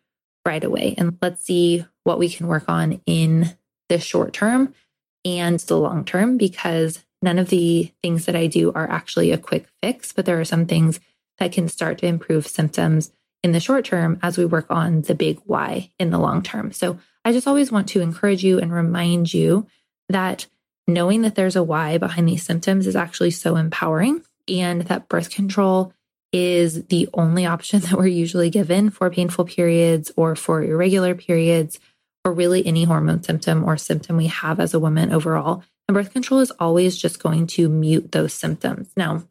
right 0.44 0.62
away. 0.62 0.94
And 0.96 1.18
let's 1.20 1.44
see 1.44 1.84
what 2.04 2.20
we 2.20 2.28
can 2.28 2.46
work 2.46 2.64
on 2.68 3.00
in 3.04 3.56
the 3.88 3.98
short 3.98 4.32
term 4.32 4.74
and 5.24 5.58
the 5.58 5.76
long 5.76 6.04
term 6.04 6.36
because 6.36 7.04
none 7.20 7.40
of 7.40 7.48
the 7.48 7.92
things 8.00 8.26
that 8.26 8.36
I 8.36 8.46
do 8.46 8.72
are 8.72 8.88
actually 8.88 9.32
a 9.32 9.38
quick 9.38 9.66
fix, 9.82 10.12
but 10.12 10.24
there 10.24 10.40
are 10.40 10.44
some 10.44 10.66
things 10.66 11.00
that 11.38 11.50
can 11.50 11.68
start 11.68 11.98
to 11.98 12.06
improve 12.06 12.46
symptoms 12.46 13.10
in 13.42 13.50
the 13.50 13.60
short 13.60 13.84
term 13.84 14.20
as 14.22 14.38
we 14.38 14.44
work 14.44 14.66
on 14.70 15.02
the 15.02 15.16
big 15.16 15.40
why 15.46 15.90
in 15.98 16.10
the 16.10 16.18
long 16.18 16.42
term. 16.42 16.70
So 16.70 17.00
I 17.24 17.32
just 17.32 17.48
always 17.48 17.72
want 17.72 17.88
to 17.88 18.00
encourage 18.00 18.44
you 18.44 18.60
and 18.60 18.72
remind 18.72 19.34
you 19.34 19.66
that 20.08 20.46
knowing 20.86 21.22
that 21.22 21.34
there's 21.34 21.56
a 21.56 21.62
why 21.62 21.98
behind 21.98 22.28
these 22.28 22.44
symptoms 22.44 22.86
is 22.86 22.96
actually 22.96 23.30
so 23.30 23.56
empowering 23.56 24.22
and 24.48 24.82
that 24.82 25.08
birth 25.08 25.30
control 25.30 25.92
is 26.32 26.86
the 26.86 27.08
only 27.14 27.46
option 27.46 27.80
that 27.82 27.92
we're 27.92 28.06
usually 28.06 28.50
given 28.50 28.90
for 28.90 29.10
painful 29.10 29.44
periods 29.44 30.12
or 30.16 30.36
for 30.36 30.62
irregular 30.62 31.14
periods 31.14 31.78
or 32.24 32.32
really 32.32 32.66
any 32.66 32.84
hormone 32.84 33.22
symptom 33.22 33.64
or 33.64 33.76
symptom 33.76 34.16
we 34.16 34.26
have 34.26 34.60
as 34.60 34.74
a 34.74 34.80
woman 34.80 35.12
overall. 35.12 35.62
And 35.88 35.94
birth 35.94 36.12
control 36.12 36.40
is 36.40 36.50
always 36.58 36.96
just 36.96 37.22
going 37.22 37.46
to 37.48 37.68
mute 37.68 38.10
those 38.10 38.34
symptoms. 38.34 38.90
Now, 38.96 39.24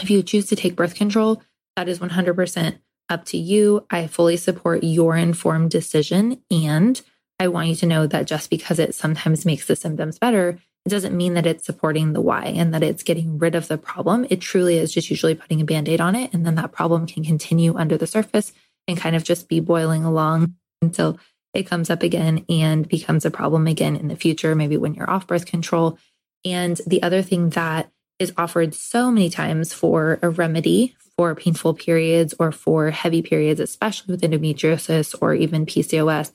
if 0.00 0.10
you 0.10 0.22
choose 0.22 0.46
to 0.46 0.56
take 0.56 0.76
birth 0.76 0.94
control, 0.94 1.42
that 1.76 1.88
is 1.88 1.98
100% 1.98 2.78
up 3.08 3.24
to 3.26 3.36
you. 3.36 3.86
I 3.90 4.06
fully 4.06 4.38
support 4.38 4.82
your 4.82 5.16
informed 5.16 5.70
decision. 5.70 6.42
And 6.50 7.00
I 7.38 7.48
want 7.48 7.68
you 7.68 7.76
to 7.76 7.86
know 7.86 8.06
that 8.06 8.26
just 8.26 8.50
because 8.50 8.78
it 8.78 8.94
sometimes 8.94 9.44
makes 9.44 9.66
the 9.66 9.76
symptoms 9.76 10.18
better, 10.18 10.58
it 10.86 10.88
doesn't 10.88 11.16
mean 11.16 11.34
that 11.34 11.46
it's 11.46 11.66
supporting 11.66 12.12
the 12.12 12.20
why 12.20 12.44
and 12.44 12.72
that 12.72 12.82
it's 12.82 13.02
getting 13.02 13.38
rid 13.38 13.54
of 13.54 13.68
the 13.68 13.76
problem. 13.76 14.26
It 14.30 14.40
truly 14.40 14.78
is 14.78 14.94
just 14.94 15.10
usually 15.10 15.34
putting 15.34 15.60
a 15.60 15.64
band 15.64 15.88
aid 15.88 16.00
on 16.00 16.14
it. 16.14 16.32
And 16.32 16.46
then 16.46 16.54
that 16.54 16.72
problem 16.72 17.06
can 17.06 17.24
continue 17.24 17.76
under 17.76 17.98
the 17.98 18.06
surface 18.06 18.52
and 18.88 18.96
kind 18.96 19.16
of 19.16 19.24
just 19.24 19.48
be 19.48 19.60
boiling 19.60 20.04
along 20.04 20.54
until 20.80 21.18
it 21.52 21.64
comes 21.64 21.90
up 21.90 22.02
again 22.02 22.44
and 22.48 22.88
becomes 22.88 23.24
a 23.24 23.30
problem 23.30 23.66
again 23.66 23.96
in 23.96 24.08
the 24.08 24.16
future, 24.16 24.54
maybe 24.54 24.76
when 24.76 24.94
you're 24.94 25.10
off 25.10 25.26
birth 25.26 25.46
control. 25.46 25.98
And 26.44 26.80
the 26.86 27.02
other 27.02 27.22
thing 27.22 27.50
that 27.50 27.90
is 28.18 28.32
offered 28.36 28.74
so 28.74 29.10
many 29.10 29.28
times 29.28 29.74
for 29.74 30.18
a 30.22 30.30
remedy 30.30 30.94
for 31.16 31.34
painful 31.34 31.74
periods 31.74 32.34
or 32.38 32.52
for 32.52 32.90
heavy 32.90 33.22
periods, 33.22 33.58
especially 33.58 34.12
with 34.12 34.22
endometriosis 34.22 35.14
or 35.20 35.34
even 35.34 35.66
PCOS 35.66 36.32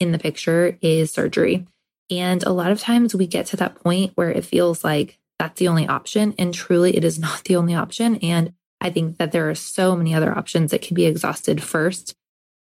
in 0.00 0.12
the 0.12 0.18
picture, 0.18 0.78
is 0.80 1.10
surgery. 1.10 1.66
And 2.10 2.42
a 2.42 2.52
lot 2.52 2.70
of 2.70 2.80
times 2.80 3.14
we 3.14 3.26
get 3.26 3.46
to 3.46 3.56
that 3.58 3.76
point 3.76 4.12
where 4.14 4.30
it 4.30 4.44
feels 4.44 4.84
like 4.84 5.18
that's 5.38 5.58
the 5.58 5.68
only 5.68 5.86
option. 5.86 6.34
And 6.38 6.52
truly, 6.52 6.96
it 6.96 7.04
is 7.04 7.18
not 7.26 7.44
the 7.44 7.56
only 7.56 7.74
option. 7.74 8.16
And 8.16 8.52
I 8.80 8.90
think 8.90 9.18
that 9.18 9.32
there 9.32 9.48
are 9.48 9.54
so 9.54 9.96
many 9.96 10.14
other 10.14 10.36
options 10.36 10.70
that 10.70 10.82
can 10.82 10.94
be 10.94 11.06
exhausted 11.06 11.62
first. 11.62 12.14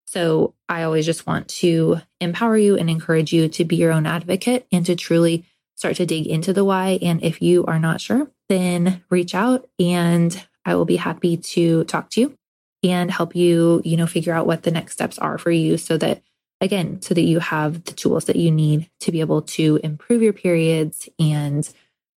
So 0.07 0.55
I 0.69 0.83
always 0.83 1.07
just 1.07 1.27
want 1.27 1.49
to 1.49 2.01
empower 2.21 2.57
you 2.57 2.77
and 2.77 2.91
encourage 2.91 3.33
you 3.33 3.49
to 3.49 3.65
be 3.65 3.77
your 3.77 3.93
own 3.93 4.07
advocate 4.07 4.67
and 4.71 4.85
to 4.87 4.95
truly 4.95 5.45
start 5.75 5.97
to 5.97 6.07
dig 6.07 6.27
into 6.27 6.53
the 6.53 6.65
why. 6.65 6.99
And 7.03 7.23
if 7.25 7.43
you 7.43 7.65
are 7.65 7.79
not 7.79 8.01
sure, 8.01 8.31
then 8.49 9.03
reach 9.11 9.35
out 9.35 9.69
and 9.79 10.47
I 10.65 10.75
will 10.75 10.85
be 10.85 10.97
happy 10.97 11.39
to 11.39 11.85
talk 11.85 12.11
to 12.11 12.21
you 12.21 12.39
and 12.83 13.11
help 13.11 13.35
you, 13.35 13.81
you 13.85 13.97
know, 13.97 14.07
figure 14.07 14.35
out 14.35 14.47
what 14.47 14.63
the 14.63 14.71
next 14.71 14.93
steps 14.93 15.19
are 15.19 15.39
for 15.39 15.51
you 15.51 15.79
so 15.79 15.97
that 15.97 16.23
again, 16.63 17.03
so 17.03 17.13
that 17.15 17.23
you 17.23 17.41
have 17.41 17.85
the 17.85 17.93
tools 17.93 18.27
that 18.27 18.37
you 18.37 18.51
need 18.51 18.89
to 19.01 19.13
be 19.13 19.21
able 19.21 19.43
to 19.43 19.81
improve 19.83 20.23
your 20.23 20.33
periods 20.33 21.09
and 21.19 21.69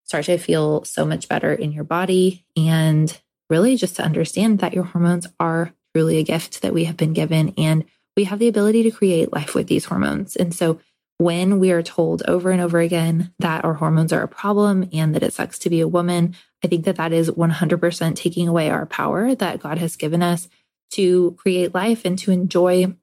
start 0.03 0.25
to 0.25 0.37
feel 0.37 0.83
so 0.83 1.05
much 1.05 1.27
better 1.29 1.53
in 1.53 1.71
your 1.71 1.83
body 1.83 2.45
and 2.55 3.19
really 3.49 3.77
just 3.77 3.95
to 3.95 4.03
understand 4.03 4.59
that 4.59 4.73
your 4.73 4.83
hormones 4.83 5.27
are 5.39 5.73
truly 5.95 6.17
a 6.17 6.23
gift 6.23 6.61
that 6.61 6.73
we 6.73 6.83
have 6.83 6.97
been 6.97 7.13
given 7.13 7.53
and 7.57 7.85
we 8.15 8.25
have 8.25 8.39
the 8.39 8.47
ability 8.47 8.83
to 8.83 8.91
create 8.91 9.33
life 9.33 9.55
with 9.55 9.67
these 9.67 9.85
hormones. 9.85 10.35
And 10.35 10.53
so 10.53 10.79
when 11.17 11.59
we 11.59 11.71
are 11.71 11.83
told 11.83 12.23
over 12.27 12.51
and 12.51 12.61
over 12.61 12.79
again 12.79 13.33
that 13.39 13.63
our 13.63 13.75
hormones 13.75 14.11
are 14.11 14.23
a 14.23 14.27
problem 14.27 14.89
and 14.91 15.15
that 15.15 15.23
it 15.23 15.33
sucks 15.33 15.57
to 15.59 15.69
be 15.69 15.79
a 15.79 15.87
woman, 15.87 16.35
I 16.63 16.67
think 16.67 16.85
that 16.85 16.97
that 16.97 17.13
is 17.13 17.29
100% 17.29 18.15
taking 18.15 18.47
away 18.47 18.69
our 18.69 18.85
power 18.85 19.33
that 19.35 19.59
God 19.59 19.77
has 19.77 19.95
given 19.95 20.21
us 20.21 20.47
to 20.91 21.31
create 21.39 21.73
life 21.73 22.05
and 22.05 22.19
to 22.19 22.31
enjoy 22.31 22.93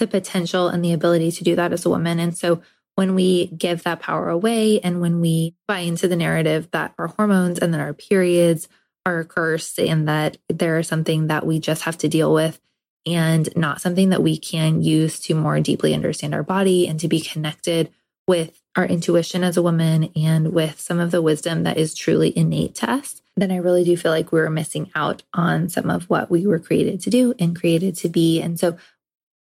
the 0.00 0.08
potential 0.08 0.66
and 0.68 0.84
the 0.84 0.92
ability 0.92 1.30
to 1.30 1.44
do 1.44 1.54
that 1.54 1.72
as 1.72 1.86
a 1.86 1.90
woman. 1.90 2.18
And 2.18 2.36
so 2.36 2.60
when 2.96 3.14
we 3.14 3.46
give 3.46 3.84
that 3.84 4.00
power 4.00 4.28
away 4.28 4.80
and 4.80 5.00
when 5.00 5.20
we 5.20 5.54
buy 5.68 5.78
into 5.78 6.08
the 6.08 6.16
narrative 6.16 6.68
that 6.72 6.92
our 6.98 7.06
hormones 7.06 7.60
and 7.60 7.72
then 7.72 7.80
our 7.80 7.94
periods 7.94 8.68
are 9.06 9.20
a 9.20 9.24
curse 9.24 9.78
and 9.78 10.08
that 10.08 10.36
they're 10.48 10.82
something 10.82 11.28
that 11.28 11.46
we 11.46 11.60
just 11.60 11.82
have 11.82 11.96
to 11.98 12.08
deal 12.08 12.34
with 12.34 12.60
and 13.06 13.48
not 13.56 13.80
something 13.80 14.10
that 14.10 14.22
we 14.22 14.36
can 14.36 14.82
use 14.82 15.20
to 15.20 15.34
more 15.34 15.60
deeply 15.60 15.94
understand 15.94 16.34
our 16.34 16.42
body 16.42 16.86
and 16.86 17.00
to 17.00 17.08
be 17.08 17.20
connected 17.20 17.90
with 18.28 18.60
our 18.76 18.84
intuition 18.84 19.42
as 19.42 19.56
a 19.56 19.62
woman 19.62 20.10
and 20.14 20.52
with 20.52 20.80
some 20.80 21.00
of 21.00 21.10
the 21.10 21.22
wisdom 21.22 21.62
that 21.62 21.78
is 21.78 21.94
truly 21.94 22.36
innate 22.36 22.74
to 22.76 22.90
us, 22.90 23.22
then 23.36 23.50
I 23.50 23.56
really 23.56 23.84
do 23.84 23.96
feel 23.96 24.12
like 24.12 24.30
we 24.30 24.40
were 24.40 24.50
missing 24.50 24.90
out 24.94 25.22
on 25.32 25.68
some 25.68 25.90
of 25.90 26.04
what 26.10 26.30
we 26.30 26.46
were 26.46 26.58
created 26.58 27.00
to 27.00 27.10
do 27.10 27.34
and 27.38 27.58
created 27.58 27.96
to 27.96 28.08
be. 28.08 28.40
And 28.40 28.60
so 28.60 28.76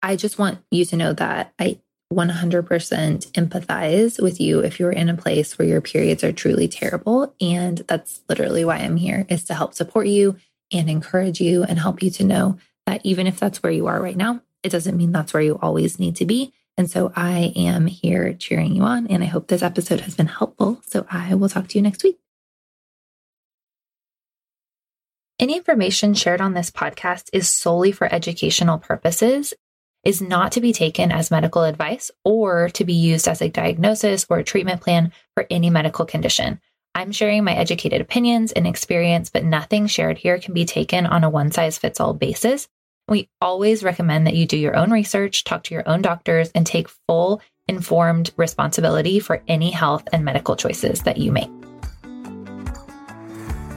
I 0.03 0.17
just 0.17 0.39
want 0.39 0.59
you 0.71 0.85
to 0.87 0.97
know 0.97 1.13
that 1.15 1.53
I 1.59 1.81
100% 2.13 2.63
empathize 3.33 4.23
with 4.23 4.41
you 4.41 4.61
if 4.61 4.79
you're 4.79 4.93
in 4.93 5.09
a 5.09 5.17
place 5.17 5.59
where 5.59 5.67
your 5.67 5.81
periods 5.81 6.23
are 6.23 6.33
truly 6.33 6.69
terrible. 6.69 7.35
And 7.41 7.79
that's 7.89 8.21
literally 8.29 8.65
why 8.65 8.77
I'm 8.77 8.97
here 8.97 9.27
is 9.29 9.45
to 9.45 9.55
help 9.55 9.75
support 9.75 10.07
you 10.07 10.37
and 10.73 10.89
encourage 10.89 11.41
you 11.41 11.65
and 11.65 11.79
help 11.79 12.03
you 12.03 12.11
to 12.11 12.25
know 12.25 12.59
that 12.87 13.01
even 13.05 13.27
if 13.27 13.41
that's 13.41 13.63
where 13.63 13.73
you 13.73 13.89
are 13.89 14.01
right 14.01 14.17
now, 14.17 14.41
it 14.63 14.69
doesn't 14.71 14.97
mean 14.97 15.13
that's 15.13 15.35
where 15.35 15.43
you 15.43 15.59
always 15.61 15.99
need 15.99 16.17
to 16.17 16.25
be. 16.25 16.53
And 16.77 16.91
so 16.91 17.13
I 17.17 17.53
am 17.57 17.87
here 17.87 18.35
cheering 18.35 18.77
you 18.77 18.83
on. 18.83 19.07
And 19.09 19.23
I 19.23 19.27
hope 19.27 19.49
this 19.49 19.63
episode 19.63 20.01
has 20.03 20.15
been 20.15 20.27
helpful. 20.27 20.83
So 20.87 21.07
I 21.11 21.35
will 21.35 21.49
talk 21.49 21.69
to 21.69 21.79
you 21.79 21.83
next 21.83 22.05
week. 22.05 22.19
Any 25.39 25.57
information 25.57 26.15
shared 26.15 26.41
on 26.41 26.55
this 26.55 26.71
podcast 26.71 27.29
is 27.33 27.49
solely 27.49 27.93
for 27.93 28.13
educational 28.13 28.79
purposes, 28.79 29.53
is 30.07 30.23
not 30.23 30.53
to 30.53 30.61
be 30.61 30.73
taken 30.73 31.11
as 31.11 31.33
medical 31.33 31.65
advice 31.65 32.13
or 32.25 32.69
to 32.69 32.85
be 32.85 32.93
used 32.93 33.27
as 33.27 33.43
a 33.43 33.49
diagnosis 33.49 34.25
or 34.31 34.39
a 34.39 34.45
treatment 34.45 34.81
plan 34.81 35.13
for 35.35 35.47
any 35.51 35.69
medical 35.69 36.07
condition. 36.07 36.61
I'm 36.95 37.11
sharing 37.11 37.43
my 37.43 37.55
educated 37.55 38.01
opinions 38.01 38.53
and 38.53 38.69
experience, 38.69 39.31
but 39.31 39.45
nothing 39.45 39.89
shared 39.89 40.17
here 40.17 40.39
can 40.39 40.55
be 40.55 40.65
taken 40.65 41.07
on 41.07 41.25
a 41.25 41.29
one 41.29 41.51
size 41.51 41.77
fits 41.77 41.99
all 41.99 42.15
basis. 42.15 42.69
We 43.09 43.29
always 43.41 43.83
recommend 43.83 44.29
that 44.29 44.37
you 44.37 44.47
do 44.47 44.57
your 44.57 44.77
own 44.77 44.93
research, 44.93 45.43
talk 45.43 45.65
to 45.65 45.75
your 45.75 45.89
own 45.89 46.03
doctors, 46.03 46.53
and 46.55 46.65
take 46.65 46.89
full 47.09 47.43
informed 47.67 48.31
responsibility 48.37 49.19
for 49.19 49.43
any 49.49 49.73
health 49.73 50.09
and 50.13 50.25
medical 50.25 50.55
choices 50.55 51.01
that 51.01 51.19
you 51.19 51.33
make. 51.33 51.51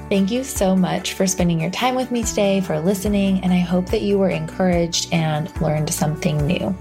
Thank 0.10 0.32
you 0.32 0.43
so 0.43 0.76
much 0.76 1.13
for 1.13 1.28
spending 1.28 1.62
your 1.62 1.69
time 1.69 1.93
with 1.93 2.10
me 2.10 2.24
today, 2.24 2.62
for 2.62 2.80
listening, 2.80 3.43
and 3.43 3.54
I 3.54 3.60
hope 3.60 3.86
that 3.91 4.02
you 4.02 4.17
were 4.17 4.32
encouraged 4.32 5.13
and 5.13 5.56
learned 5.62 5.93
something 5.93 6.48
new. 6.48 6.76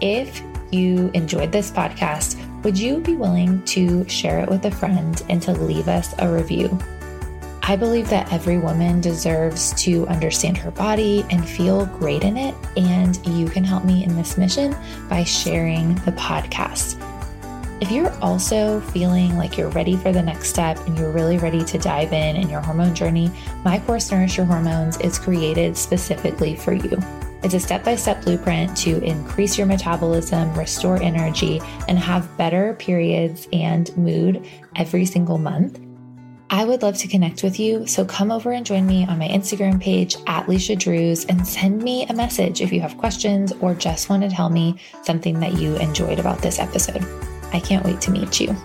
If 0.00 0.42
you 0.72 1.08
enjoyed 1.14 1.52
this 1.52 1.70
podcast, 1.70 2.36
would 2.64 2.76
you 2.76 2.98
be 2.98 3.14
willing 3.14 3.62
to 3.66 4.06
share 4.08 4.40
it 4.40 4.48
with 4.48 4.64
a 4.64 4.72
friend 4.72 5.22
and 5.28 5.40
to 5.42 5.52
leave 5.52 5.86
us 5.86 6.16
a 6.18 6.28
review? 6.28 6.76
I 7.62 7.76
believe 7.76 8.10
that 8.10 8.32
every 8.32 8.58
woman 8.58 9.00
deserves 9.00 9.72
to 9.84 10.08
understand 10.08 10.58
her 10.58 10.72
body 10.72 11.24
and 11.30 11.48
feel 11.48 11.86
great 11.86 12.24
in 12.24 12.36
it, 12.36 12.56
and 12.76 13.24
you 13.24 13.48
can 13.48 13.62
help 13.62 13.84
me 13.84 14.02
in 14.02 14.16
this 14.16 14.36
mission 14.36 14.74
by 15.08 15.22
sharing 15.22 15.94
the 15.94 16.12
podcast. 16.12 16.97
If 17.80 17.92
you're 17.92 18.12
also 18.20 18.80
feeling 18.80 19.36
like 19.36 19.56
you're 19.56 19.68
ready 19.68 19.96
for 19.96 20.10
the 20.10 20.22
next 20.22 20.48
step 20.48 20.78
and 20.86 20.98
you're 20.98 21.12
really 21.12 21.38
ready 21.38 21.64
to 21.64 21.78
dive 21.78 22.12
in 22.12 22.34
in 22.34 22.50
your 22.50 22.60
hormone 22.60 22.92
journey, 22.92 23.30
my 23.64 23.78
course 23.78 24.10
Nourish 24.10 24.36
Your 24.36 24.46
Hormones 24.46 24.98
is 24.98 25.16
created 25.16 25.76
specifically 25.76 26.56
for 26.56 26.72
you. 26.72 26.98
It's 27.44 27.54
a 27.54 27.60
step 27.60 27.84
by 27.84 27.94
step 27.94 28.24
blueprint 28.24 28.76
to 28.78 29.00
increase 29.04 29.56
your 29.56 29.68
metabolism, 29.68 30.52
restore 30.54 31.00
energy, 31.00 31.60
and 31.86 31.96
have 32.00 32.36
better 32.36 32.74
periods 32.74 33.46
and 33.52 33.96
mood 33.96 34.44
every 34.74 35.06
single 35.06 35.38
month. 35.38 35.78
I 36.50 36.64
would 36.64 36.82
love 36.82 36.96
to 36.96 37.06
connect 37.06 37.44
with 37.44 37.60
you, 37.60 37.86
so 37.86 38.04
come 38.04 38.32
over 38.32 38.50
and 38.50 38.66
join 38.66 38.88
me 38.88 39.06
on 39.06 39.20
my 39.20 39.28
Instagram 39.28 39.80
page 39.80 40.16
at 40.26 40.46
Leisha 40.46 40.76
Drews 40.76 41.26
and 41.26 41.46
send 41.46 41.80
me 41.82 42.06
a 42.06 42.14
message 42.14 42.60
if 42.60 42.72
you 42.72 42.80
have 42.80 42.98
questions 42.98 43.52
or 43.60 43.72
just 43.72 44.10
want 44.10 44.24
to 44.24 44.30
tell 44.30 44.50
me 44.50 44.80
something 45.04 45.38
that 45.38 45.54
you 45.54 45.76
enjoyed 45.76 46.18
about 46.18 46.42
this 46.42 46.58
episode. 46.58 47.06
I 47.52 47.60
can't 47.60 47.84
wait 47.84 48.00
to 48.02 48.10
meet 48.10 48.40
you. 48.40 48.56